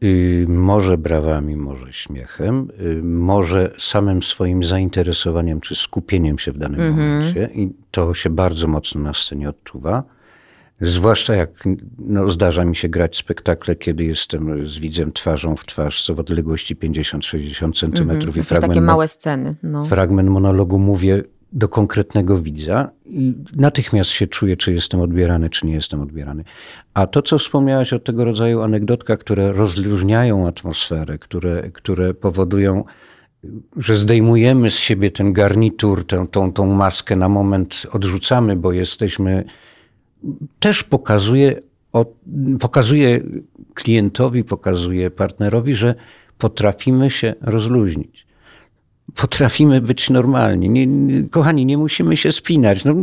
[0.03, 6.81] Y, może brawami, może śmiechem, y, może samym swoim zainteresowaniem czy skupieniem się w danym
[6.81, 7.09] Mhm.
[7.09, 10.03] momencie i to się bardzo mocno na scenie odczuwa.
[10.81, 11.65] Zwłaszcza jak
[11.99, 16.77] no, zdarza mi się grać spektakle, kiedy jestem z widzem twarzą w twarz z odległości
[16.77, 19.55] 50-60 centymetrów i Jakieś takie fragment, małe sceny.
[19.63, 19.85] No.
[19.85, 21.23] fragment monologu mówię
[21.53, 26.45] do konkretnego widza i natychmiast się czuję, czy jestem odbierany, czy nie jestem odbierany.
[26.95, 32.85] A to, co wspomniałaś o tego rodzaju anegdotkach, które rozluźniają atmosferę, które, które powodują,
[33.77, 39.45] że zdejmujemy z siebie ten garnitur, tę, tą, tą maskę, na moment odrzucamy, bo jesteśmy,
[40.61, 41.63] też pokazuje,
[42.61, 43.21] pokazuje
[43.75, 45.95] klientowi, pokazuje partnerowi, że
[46.39, 48.29] potrafimy się rozluźnić
[49.15, 50.71] potrafimy być normalni.
[50.71, 50.87] Nie,
[51.29, 52.85] kochani, nie musimy się spinać.
[52.85, 52.95] No,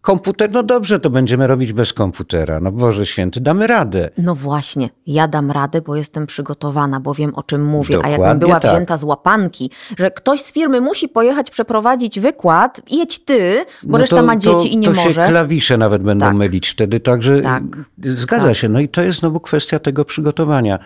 [0.00, 2.60] komputer, no dobrze, to będziemy robić bez komputera.
[2.60, 4.10] No Boże Święty, damy radę.
[4.18, 7.94] No właśnie, ja dam radę, bo jestem przygotowana, bo wiem o czym mówię.
[7.94, 8.70] A jakbym Dokładnie była tak.
[8.72, 13.98] wzięta z łapanki, że ktoś z firmy musi pojechać przeprowadzić wykład, jedź ty, bo no
[13.98, 15.12] reszta to, ma dzieci to, i nie to może.
[15.12, 16.34] się klawisze nawet będą Tak.
[16.36, 17.62] mylić wtedy, także Tak.
[18.04, 18.56] zgadza Tak.
[18.56, 18.68] się.
[18.68, 20.78] No i to jest znowu kwestia tego przygotowania,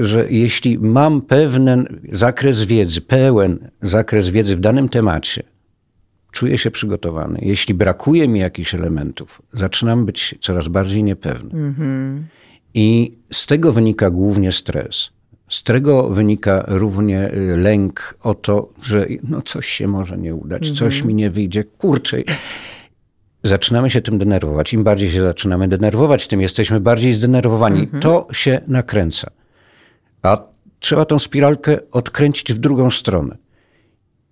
[0.00, 5.42] że jeśli mam pewien zakres wiedzy, pełen zakres wiedzy w danym temacie,
[6.36, 11.50] czuję się przygotowany, jeśli brakuje mi jakichś elementów, zaczynam być coraz bardziej niepewny.
[12.74, 15.10] I z tego wynika głównie stres.
[15.48, 20.70] Z tego wynika równie y, lęk o to, że no coś się może nie udać,
[20.70, 22.16] coś mi nie wyjdzie, kurczę.
[23.42, 24.72] Zaczynamy się tym denerwować.
[24.72, 27.88] Im bardziej się zaczynamy denerwować, tym jesteśmy bardziej zdenerwowani.
[28.00, 29.30] To się nakręca.
[30.22, 30.38] A
[30.80, 33.36] trzeba tą spiralkę odkręcić w drugą stronę.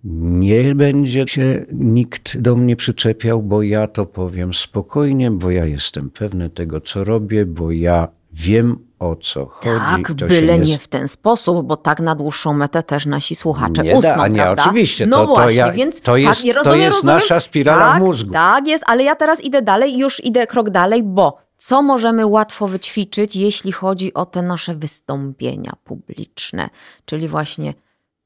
[0.09, 6.09] Nie będzie się nikt do mnie przyczepiał, bo ja to powiem spokojnie, bo ja jestem
[6.09, 10.03] pewny tego, co robię, bo ja wiem o co chodzi.
[10.03, 13.83] Tak, byle się nie w ten sposób, bo tak na dłuższą metę też nasi słuchacze
[13.83, 14.63] Nie usną, da, nie, prawda?
[14.63, 17.15] oczywiście, No to- to właśnie, ja- więc to jest- tak, ja to rozumiem, jest rozumiem.
[17.15, 18.33] nasza spirala tak, mózgu.
[18.33, 22.67] Tak jest, ale ja teraz idę dalej, już idę krok dalej, bo co możemy łatwo
[22.67, 26.69] wyćwiczyć, jeśli chodzi o te nasze wystąpienia publiczne,
[27.05, 27.73] czyli właśnie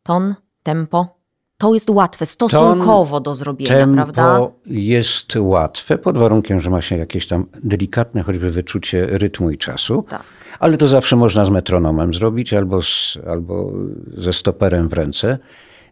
[0.04, 1.19] ton, tempo.
[1.60, 4.48] To jest łatwe, stosunkowo do zrobienia, Tempo prawda?
[4.66, 10.06] jest łatwe, pod warunkiem, że ma się jakieś tam delikatne choćby wyczucie rytmu i czasu.
[10.10, 10.24] Tak.
[10.60, 13.74] Ale to zawsze można z metronomem zrobić albo, z, albo
[14.18, 15.38] ze stoperem w ręce.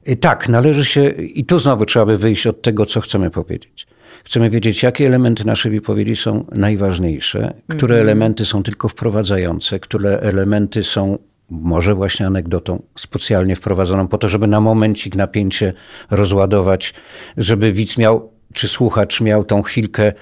[0.06, 3.88] I tak, należy się, i tu znowu trzeba by wyjść od tego, co chcemy powiedzieć.
[4.24, 10.84] Chcemy wiedzieć, jakie elementy naszej wypowiedzi są najważniejsze, które elementy są tylko wprowadzające, które elementy
[10.84, 11.18] są
[11.50, 15.74] może właśnie anegdotą specjalnie wprowadzoną po to, żeby na momencik napięcie
[16.10, 16.94] rozładować,
[17.38, 20.14] żeby widz miał, czy słuchacz miał tą chwilkę,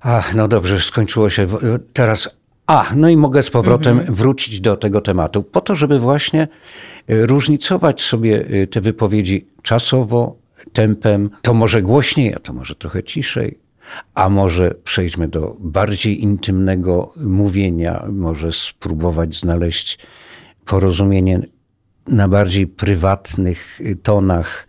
[0.00, 1.46] ach, no dobrze, skończyło się,
[1.92, 2.30] teraz,
[2.66, 6.48] a, no i mogę z powrotem wrócić do tego tematu, po to, żeby właśnie
[7.10, 10.36] y, różnicować sobie y, te wypowiedzi czasowo,
[10.72, 13.58] tempem, to może głośniej, a to może trochę ciszej,
[14.14, 19.98] a może przejdźmy do bardziej intymnego mówienia, może spróbować znaleźć
[20.64, 21.40] porozumienie
[22.06, 24.68] na bardziej prywatnych tonach,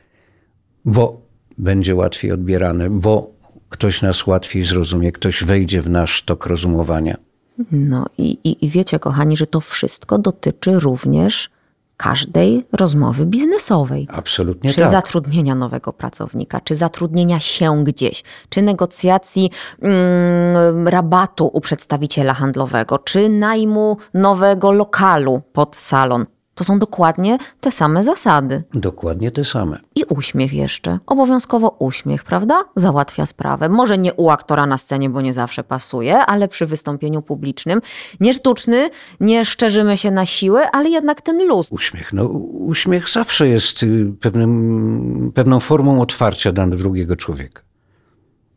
[0.85, 1.21] bo
[1.57, 3.33] będzie łatwiej odbierane, bo
[3.69, 7.17] ktoś nas łatwiej zrozumie, ktoś wejdzie w nasz tok rozumowania.
[7.71, 11.49] No i, i, i wiecie, kochani, że to wszystko dotyczy również
[11.97, 14.07] każdej rozmowy biznesowej.
[14.11, 14.91] Absolutnie czy tak.
[14.91, 19.49] zatrudnienia nowego pracownika, czy zatrudnienia się gdzieś, czy negocjacji
[19.81, 26.25] mm, rabatu u przedstawiciela handlowego, czy najmu nowego lokalu pod salon.
[26.55, 28.63] To są dokładnie te same zasady.
[28.73, 29.79] Dokładnie te same.
[29.95, 30.99] I uśmiech jeszcze.
[31.05, 32.63] Obowiązkowo uśmiech, prawda?
[32.75, 33.69] Załatwia sprawę.
[33.69, 37.81] Może nie u aktora na scenie, bo nie zawsze pasuje, ale przy wystąpieniu publicznym.
[38.19, 38.89] Nie sztuczny,
[39.19, 41.67] nie szczerzymy się na siłę, ale jednak ten luz.
[41.71, 42.13] Uśmiech.
[42.13, 47.61] No, uśmiech zawsze jest y, pewnym, pewną formą otwarcia dla drugiego człowieka.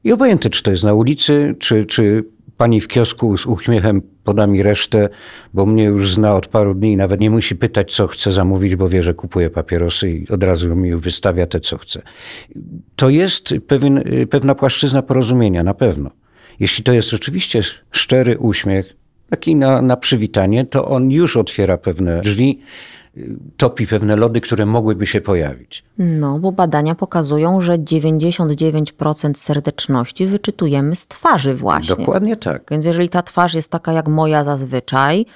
[0.05, 2.25] I obojętnie, czy to jest na ulicy, czy, czy
[2.57, 5.09] pani w kiosku z uśmiechem poda mi resztę,
[5.55, 8.77] bo mnie już zna od paru dni i nawet nie musi pytać, co chce zamówić,
[8.77, 12.03] bo wie, że kupuje papierosy i od razu mi wystawia te, co chce.
[12.97, 16.11] To jest pewien, pewna płaszczyzna porozumienia, na pewno.
[16.61, 18.97] Jeśli to jest rzeczywiście szczery uśmiech,
[19.31, 22.61] taki na, na przywitanie, to on już otwiera pewne drzwi,
[23.57, 25.85] topi pewne lody, które mogłyby się pojawić.
[25.99, 31.97] No, bo badania pokazują, że 99% serdeczności wyczytujemy z twarzy właśnie.
[31.97, 32.63] Dokładnie tak.
[32.71, 35.27] Więc jeżeli ta twarz jest taka jak moja zazwyczaj,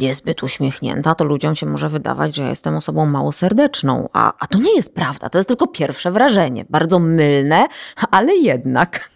[0.00, 4.08] niezbyt uśmiechnięta, to ludziom się może wydawać, że ja jestem osobą mało serdeczną.
[4.12, 6.64] A, a to nie jest prawda, to jest tylko pierwsze wrażenie.
[6.70, 7.66] Bardzo mylne,
[8.10, 9.10] ale jednak.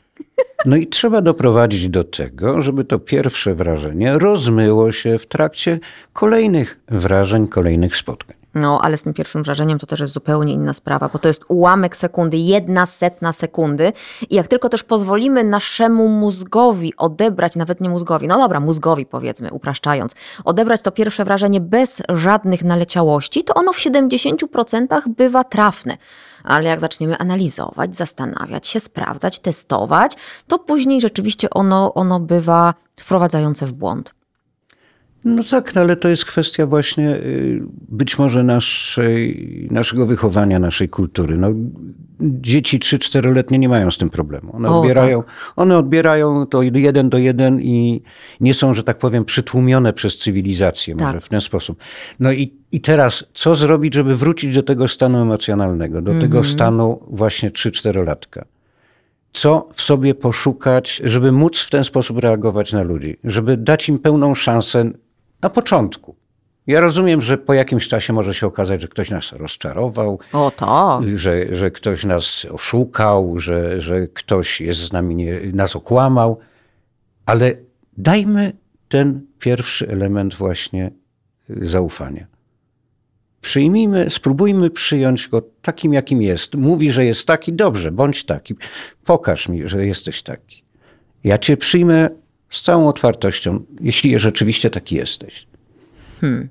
[0.65, 5.79] No i trzeba doprowadzić do tego, żeby to pierwsze wrażenie rozmyło się w trakcie
[6.13, 8.37] kolejnych wrażeń, kolejnych spotkań.
[8.57, 11.45] No, ale z tym pierwszym wrażeniem to też jest zupełnie inna sprawa, bo to jest
[11.49, 13.93] ułamek sekundy, jedna setna sekundy.
[14.31, 19.53] I jak tylko też pozwolimy naszemu mózgowi odebrać, nawet nie mózgowi, no dobra, mózgowi powiedzmy,
[19.53, 20.15] upraszczając,
[20.45, 25.97] odebrać to pierwsze wrażenie bez żadnych naleciałości, to ono w 70% bywa trafne.
[26.47, 30.17] Ale jak zaczniemy analizować, zastanawiać się, sprawdzać, testować,
[30.47, 34.15] to później rzeczywiście ono, ono bywa wprowadzające w błąd.
[35.25, 40.89] No tak, no ale to jest kwestia właśnie y, być może naszej, naszego wychowania, naszej
[40.89, 41.39] kultury.
[41.39, 41.49] No,
[42.21, 44.57] dzieci 3-4-letnie nie mają z tym problemu.
[44.57, 45.23] One O, odbierają,
[45.57, 48.03] one odbierają to jeden do jeden i
[48.41, 51.25] nie są, że tak powiem, przytłumione przez cywilizację, może Tak.
[51.25, 51.79] w ten sposób.
[52.21, 57.01] No i, i teraz, co zrobić, żeby wrócić do tego stanu emocjonalnego, do tego stanu
[57.09, 58.45] właśnie 3-4-latka?
[59.33, 63.99] co w sobie poszukać, żeby móc w ten sposób reagować na ludzi, żeby dać im
[63.99, 64.91] pełną szansę
[65.43, 66.17] na początku.
[66.67, 71.01] Ja rozumiem, że po jakimś czasie może się okazać, że ktoś nas rozczarował, O to.
[71.17, 76.39] że, że ktoś nas oszukał, że, że ktoś jest z nami, nie, nas okłamał,
[77.27, 77.55] ale
[77.97, 78.53] dajmy
[78.89, 80.91] ten pierwszy element właśnie
[81.51, 82.27] y, zaufania.
[83.41, 86.55] Przyjmijmy, spróbujmy przyjąć go takim, jakim jest.
[86.55, 88.55] Mówi, że jest taki, dobrze, bądź taki.
[89.05, 90.63] Pokaż mi, że jesteś taki.
[91.25, 92.09] Ja cię przyjmę
[92.51, 95.47] z całą otwartością, jeśli rzeczywiście taki jesteś.
[96.21, 96.49] Hmm.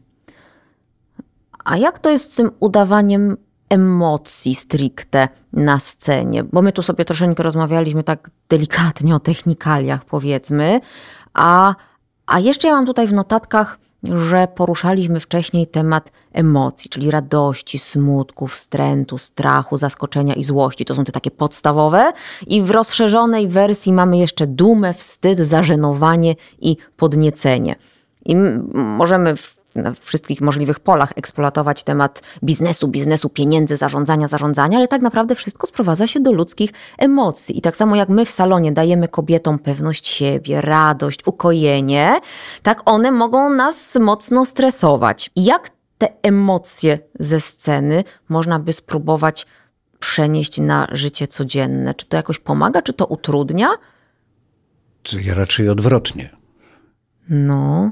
[1.66, 3.38] A jak to jest z tym udawaniem
[3.70, 6.44] emocji stricte na scenie?
[6.44, 10.82] Bo my tu sobie troszeczkę rozmawialiśmy tak delikatnie o technikaliach, powiedzmy,
[11.34, 11.76] a,
[12.26, 18.48] a jeszcze ja mam tutaj w notatkach, że poruszaliśmy wcześniej temat emocji, czyli radości, smutku,
[18.48, 20.86] wstrętu, strachu, zaskoczenia i złości.
[20.86, 22.14] To są te takie podstawowe.
[22.48, 27.76] I w rozszerzonej wersji mamy jeszcze dumę, wstyd, zażenowanie i podniecenie.
[28.26, 28.36] I
[28.74, 35.02] możemy w na wszystkich możliwych polach eksploatować temat biznesu, biznesu, pieniędzy, zarządzania, zarządzania, ale tak
[35.02, 37.58] naprawdę wszystko sprowadza się do ludzkich emocji.
[37.58, 42.20] I tak samo jak my w salonie dajemy kobietom pewność siebie, radość, ukojenie,
[42.64, 45.32] tak one mogą nas mocno stresować.
[45.36, 49.46] Jak te emocje ze sceny można by spróbować
[50.00, 51.94] przenieść na życie codzienne?
[51.94, 53.70] Czy to jakoś pomaga, czy to utrudnia?
[55.22, 56.30] Ja raczej odwrotnie.
[57.30, 57.92] No.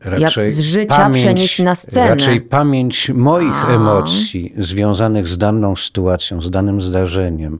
[0.00, 2.10] Raczej jak z życia pamięć, przenieść na scenę.
[2.10, 3.74] Raczej pamięć moich A.
[3.74, 7.58] emocji związanych z daną sytuacją, z danym zdarzeniem,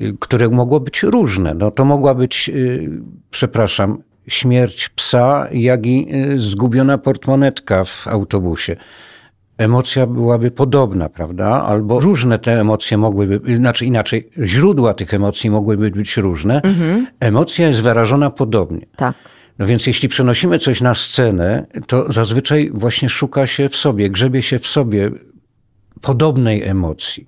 [0.00, 1.54] y, które mogło być różne.
[1.54, 2.90] No to mogła być, yy,
[3.30, 8.76] przepraszam, śmierć psa, jak i yy, zgubiona portmonetka w autobusie.
[9.58, 11.46] Emocja byłaby podobna, prawda?
[11.46, 16.62] Albo różne te emocje mogłyby, znaczy inaczej, źródła tych emocji mogłyby być różne.
[16.62, 17.06] Mhm.
[17.20, 18.86] Emocja jest wyrażona podobnie.
[18.96, 19.14] Tak.
[19.58, 24.42] No więc jeśli przenosimy coś na scenę, to zazwyczaj właśnie szuka się w sobie, grzebie
[24.42, 25.10] się w sobie
[26.00, 27.26] podobnej emocji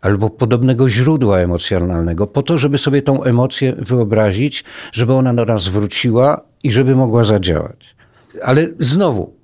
[0.00, 5.68] albo podobnego źródła emocjonalnego, po to, żeby sobie tą emocję wyobrazić, żeby ona do nas
[5.68, 7.96] wróciła i żeby mogła zadziałać.
[8.42, 9.36] Ale znowu,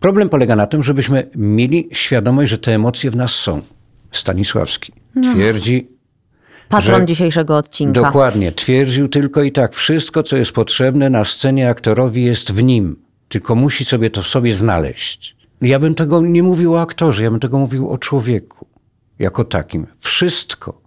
[0.00, 3.62] problem polega na tym, żebyśmy mieli świadomość, że te emocje w nas są.
[4.12, 5.32] Stanisławski no.
[5.32, 5.88] twierdzi,
[6.70, 8.02] Patron dzisiejszego odcinka.
[8.02, 8.52] Dokładnie.
[8.52, 12.96] Twierdził tylko i tak, wszystko, co jest potrzebne na scenie aktorowi jest w nim.
[13.28, 15.36] Tylko musi sobie to w sobie znaleźć.
[15.60, 18.66] Ja bym tego nie mówił o aktorze, ja bym tego mówił o człowieku.
[19.18, 19.86] Jako takim.
[19.98, 20.80] Wszystko,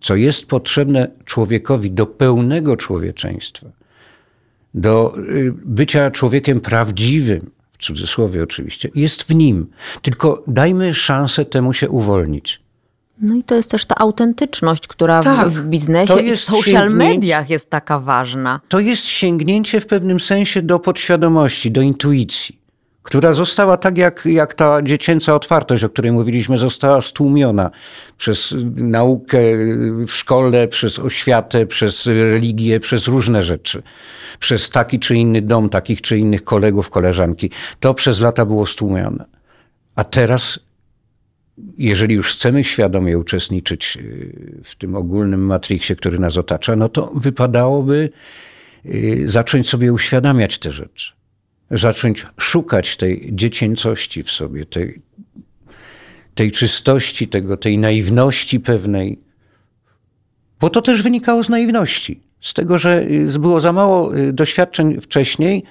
[0.00, 3.66] co jest potrzebne człowiekowi do pełnego człowieczeństwa,
[4.74, 9.66] do y, bycia człowiekiem prawdziwym, w cudzysłowie oczywiście, jest w nim.
[10.02, 12.65] Tylko dajmy szansę temu się uwolnić.
[13.20, 17.50] No i to jest też ta autentyczność, która tak, w, biznesie i w social mediach
[17.50, 18.60] jest taka ważna.
[18.68, 22.58] To jest sięgnięcie w pewnym sensie do podświadomości, do intuicji,
[23.02, 27.70] która została tak jak, jak ta dziecięca otwartość, o której mówiliśmy, została stłumiona
[28.18, 29.38] przez naukę
[30.06, 33.82] w szkole, przez oświatę, przez religię, przez różne rzeczy.
[34.38, 37.50] Przez taki czy inny dom, takich czy innych kolegów, koleżanki.
[37.80, 39.24] To przez lata było stłumione.
[39.96, 40.65] A teraz
[41.78, 47.12] jeżeli już chcemy świadomie uczestniczyć y, w tym ogólnym matriksie, który nas otacza, no to
[47.14, 48.10] wypadałoby
[48.86, 51.12] y, zacząć sobie uświadamiać te rzeczy.
[51.70, 55.00] Zacząć szukać tej dziecięcości w sobie, tej,
[56.34, 59.18] tej czystości, tego, tej naiwności pewnej.
[60.60, 62.20] Bo to też wynikało z naiwności.
[62.40, 63.02] Z tego, że
[63.34, 65.62] y, było za mało doświadczeń wcześniej,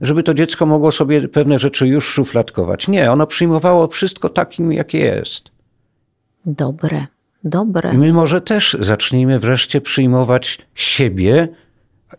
[0.00, 2.88] żeby to dziecko mogło sobie pewne rzeczy już szufladkować.
[2.88, 5.50] Nie, ono przyjmowało wszystko takim, jakie jest.
[6.46, 7.06] Dobre,
[7.44, 7.94] dobre.
[7.94, 11.48] I my może też zacznijmy wreszcie przyjmować siebie,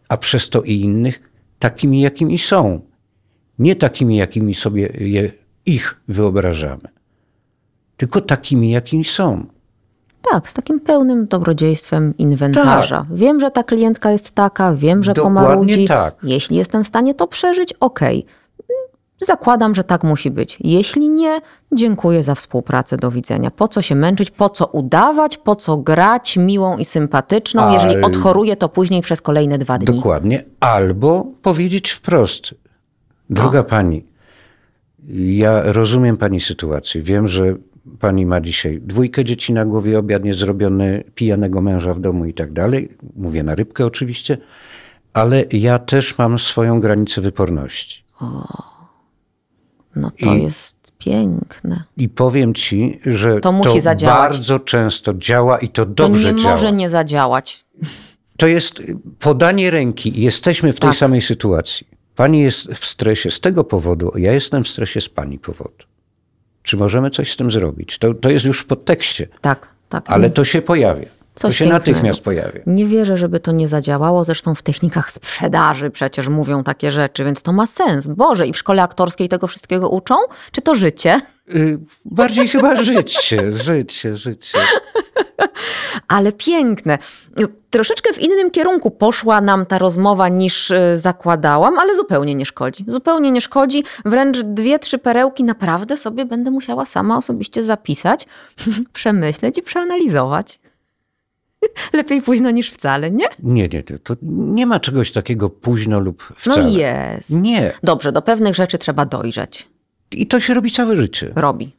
[0.10, 1.30] a przez to i innych,
[1.60, 2.82] takimi, jakimi są.
[3.60, 5.32] Nie takimi, jakimi sobie je,
[5.66, 6.88] ich wyobrażamy,
[7.98, 9.46] tylko takimi, jakimi są.
[10.32, 13.06] Tak, z takim pełnym dobrodziejstwem inwentarza.
[13.10, 13.18] Tak.
[13.18, 15.88] Wiem, że ta klientka jest taka, wiem, że Dokładnie pomarudzi.
[15.88, 16.16] Tak.
[16.24, 18.20] Jeśli jestem w stanie to przeżyć, okej.
[18.20, 18.46] Okay.
[19.20, 20.58] Zakładam, że tak musi być.
[20.60, 23.52] Jeśli nie, dziękuję za współpracę, do widzenia.
[23.52, 27.74] Po co się męczyć, po co udawać, po co grać miłą i sympatyczną, Al...
[27.74, 29.96] jeżeli odchoruję to później przez kolejne dwa dni.
[29.96, 30.44] Dokładnie.
[30.60, 32.56] Albo powiedzieć wprost,
[33.30, 33.64] droga no.
[33.64, 34.06] pani,
[35.14, 37.02] ja rozumiem pani sytuację.
[37.02, 37.56] Wiem, że
[38.00, 42.54] pani ma dzisiaj dwójkę dzieci na głowie, obiad niezrobiony, pijanego męża w domu i tak
[42.54, 42.98] dalej.
[43.16, 44.38] Mówię na rybkę oczywiście,
[45.14, 48.04] ale ja też mam swoją granicę wyporności.
[48.20, 48.48] O,
[49.96, 51.84] no to I, jest piękne.
[51.98, 54.20] I powiem ci, że to, musi to zadziałać.
[54.20, 56.32] bardzo często działa i to dobrze działa.
[56.32, 56.56] To nie działa.
[56.56, 57.66] może nie zadziałać.
[58.38, 58.82] To jest
[59.20, 60.22] podanie ręki.
[60.22, 60.98] Jesteśmy w tej tak.
[60.98, 61.88] samej sytuacji.
[62.16, 65.86] Pani jest w stresie z tego powodu, ja jestem w stresie z pani powodu.
[66.66, 67.98] Czy możemy coś z tym zrobić?
[67.98, 69.28] To, to jest już w podtekście.
[69.42, 70.06] Tak, tak.
[70.08, 71.06] Ale to się pojawia.
[71.36, 71.80] Coś to się pięknego.
[71.80, 72.60] natychmiast pojawia.
[72.66, 74.26] Nie wierzę, żeby to nie zadziałało.
[74.26, 78.08] Zresztą w technikach sprzedaży przecież mówią takie rzeczy, więc to ma sens.
[78.08, 80.16] Boże, i w szkole aktorskiej tego wszystkiego uczą?
[80.52, 81.22] Czy to życie?
[81.56, 82.76] Y, bardziej chyba
[83.94, 84.60] się, żyć się.
[86.08, 86.98] Ale piękne.
[87.70, 92.86] Troszeczkę w innym kierunku poszła nam ta rozmowa niż y, zakładałam, ale zupełnie nie szkodzi.
[92.88, 93.84] Zupełnie nie szkodzi.
[94.06, 98.28] Wręcz dwie, trzy perełki naprawdę sobie będę musiała sama osobiście zapisać,
[98.94, 100.60] przemyśleć i przeanalizować.
[101.94, 103.26] Lepiej późno niż wcale, nie?
[103.44, 106.64] Nie, nie, to nie ma czegoś takiego późno lub wcale.
[106.64, 107.32] No jest.
[107.32, 107.74] Nie.
[107.84, 109.68] Dobrze, do pewnych rzeczy trzeba dojrzeć.
[110.12, 111.34] I to się robi całe życie.
[111.36, 111.76] Robi.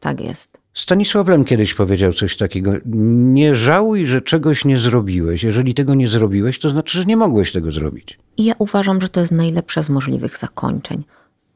[0.00, 0.63] Tak jest.
[0.74, 2.72] Stanisław Lem kiedyś powiedział coś takiego.
[2.84, 5.42] Nie żałuj, że czegoś nie zrobiłeś.
[5.42, 8.18] Jeżeli tego nie zrobiłeś, to znaczy, że nie mogłeś tego zrobić.
[8.36, 11.04] I ja uważam, że to jest najlepsze z możliwych zakończeń.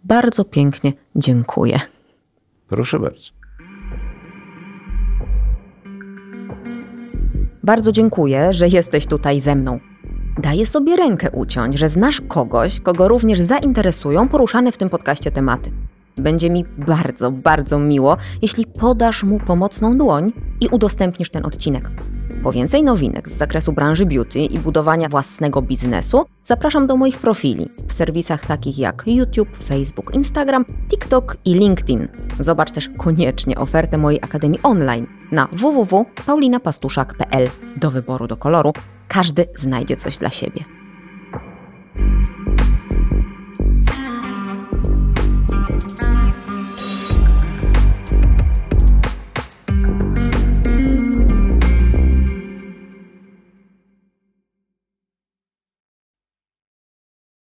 [0.04, 1.80] Bardzo pięknie dziękuję.
[2.68, 3.30] Proszę bardzo.
[7.62, 9.80] Bardzo dziękuję, że jesteś tutaj ze mną.
[10.42, 15.70] Daję sobie rękę uciąć, że znasz kogoś, kogo również zainteresują poruszane w tym podcaście tematy.
[16.20, 21.90] Będzie mi bardzo, bardzo miło, jeśli podasz mu pomocną dłoń i udostępnisz ten odcinek.
[22.42, 27.68] Po więcej nowinek z zakresu branży beauty i budowania własnego biznesu zapraszam do moich profili
[27.88, 32.08] w serwisach takich jak YouTube, Facebook, Instagram, TikTok i LinkedIn.
[32.40, 38.72] Zobacz też koniecznie ofertę mojej Akademii Online na www.paulinapastuszak.pl do wyboru do koloru.
[39.08, 40.77] Każdy znajdzie coś dla siebie.